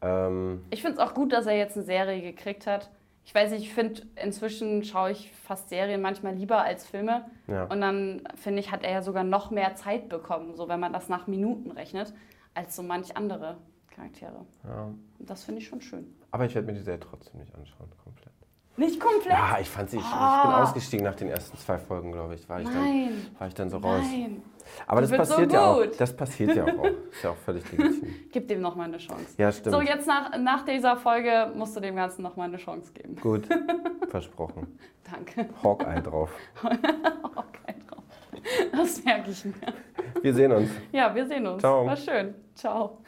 Ähm, 0.00 0.62
Ich 0.70 0.82
finde 0.82 0.98
es 0.98 1.02
auch 1.02 1.14
gut, 1.14 1.32
dass 1.32 1.46
er 1.46 1.56
jetzt 1.56 1.76
eine 1.76 1.84
Serie 1.84 2.20
gekriegt 2.22 2.66
hat. 2.66 2.90
Ich 3.24 3.32
weiß 3.34 3.52
nicht, 3.52 3.62
ich 3.62 3.72
finde, 3.72 4.02
inzwischen 4.20 4.82
schaue 4.82 5.12
ich 5.12 5.30
fast 5.30 5.68
Serien 5.68 6.00
manchmal 6.02 6.34
lieber 6.34 6.62
als 6.62 6.84
Filme. 6.86 7.24
ja. 7.46 7.64
Und 7.64 7.80
dann, 7.80 8.22
finde 8.34 8.58
ich, 8.60 8.72
hat 8.72 8.82
er 8.82 8.90
ja 8.90 9.02
sogar 9.02 9.22
noch 9.24 9.50
mehr 9.52 9.74
Zeit 9.76 10.08
bekommen, 10.08 10.56
so 10.56 10.68
wenn 10.68 10.80
man 10.80 10.92
das 10.92 11.08
nach 11.08 11.28
Minuten 11.28 11.70
rechnet, 11.70 12.12
als 12.54 12.74
so 12.74 12.82
manch 12.82 13.16
andere 13.16 13.58
Charaktere. 13.90 14.44
ja. 14.64 14.84
Und 15.18 15.30
das 15.30 15.44
finde 15.44 15.60
ich 15.60 15.68
schon 15.68 15.80
schön. 15.80 16.12
Aber 16.32 16.46
ich 16.46 16.54
werde 16.54 16.66
mir 16.66 16.74
die 16.74 16.80
Serie 16.80 16.98
trotzdem 17.00 17.38
nicht 17.40 17.54
anschauen, 17.54 17.88
komplett. 18.02 18.31
Nicht 18.76 18.98
komplett? 18.98 19.32
Ja, 19.32 19.58
ich 19.60 19.68
fand 19.68 19.90
sie, 19.90 19.98
ich, 19.98 20.02
ich 20.02 20.08
bin 20.10 20.18
Ah. 20.18 20.62
ausgestiegen 20.62 21.04
nach 21.04 21.14
den 21.14 21.28
ersten 21.28 21.56
zwei 21.58 21.76
Folgen, 21.78 22.10
glaube 22.12 22.34
ich. 22.34 22.48
War 22.48 22.60
ich, 22.60 22.66
dann, 22.68 22.74
Nein. 22.82 23.26
war 23.38 23.46
ich 23.48 23.54
dann 23.54 23.68
so 23.68 23.76
raus. 23.76 24.00
Nein. 24.10 24.42
Aber 24.86 25.00
das 25.02 25.10
wird 25.10 25.26
so 25.26 25.32
passiert 25.34 25.52
ja 25.52 25.66
auch. 25.66 25.82
gut. 25.82 26.00
Das 26.00 26.16
passiert 26.16 26.56
ja 26.56 26.64
auch. 26.64 26.84
Ist 27.12 27.22
ja 27.22 27.30
auch 27.30 27.36
völlig 27.36 27.70
legitim. 27.70 28.14
Gib 28.32 28.48
dem 28.48 28.60
noch 28.62 28.74
mal 28.74 28.84
eine 28.84 28.96
Chance. 28.96 29.26
Ja, 29.36 29.52
stimmt. 29.52 29.74
So, 29.74 29.82
jetzt 29.82 30.06
nach, 30.06 30.38
nach 30.38 30.64
dieser 30.64 30.96
Folge 30.96 31.52
musst 31.54 31.76
du 31.76 31.80
dem 31.80 31.96
Ganzen 31.96 32.22
noch 32.22 32.36
mal 32.36 32.44
eine 32.44 32.56
Chance 32.56 32.92
geben. 32.94 33.16
Gut, 33.16 33.46
versprochen. 34.08 34.78
Danke. 35.10 35.48
Hawkeye 35.62 36.00
drauf. 36.00 36.30
Okay, 36.64 37.74
drauf. 37.88 38.04
Das 38.72 39.04
merke 39.04 39.30
ich 39.30 39.44
mir. 39.44 39.54
Wir 40.22 40.32
sehen 40.34 40.52
uns. 40.52 40.70
Ja, 40.92 41.14
wir 41.14 41.26
sehen 41.26 41.46
uns. 41.46 41.60
Ciao. 41.60 41.84
War 41.86 41.96
schön. 41.96 42.34
Ciao. 42.54 43.01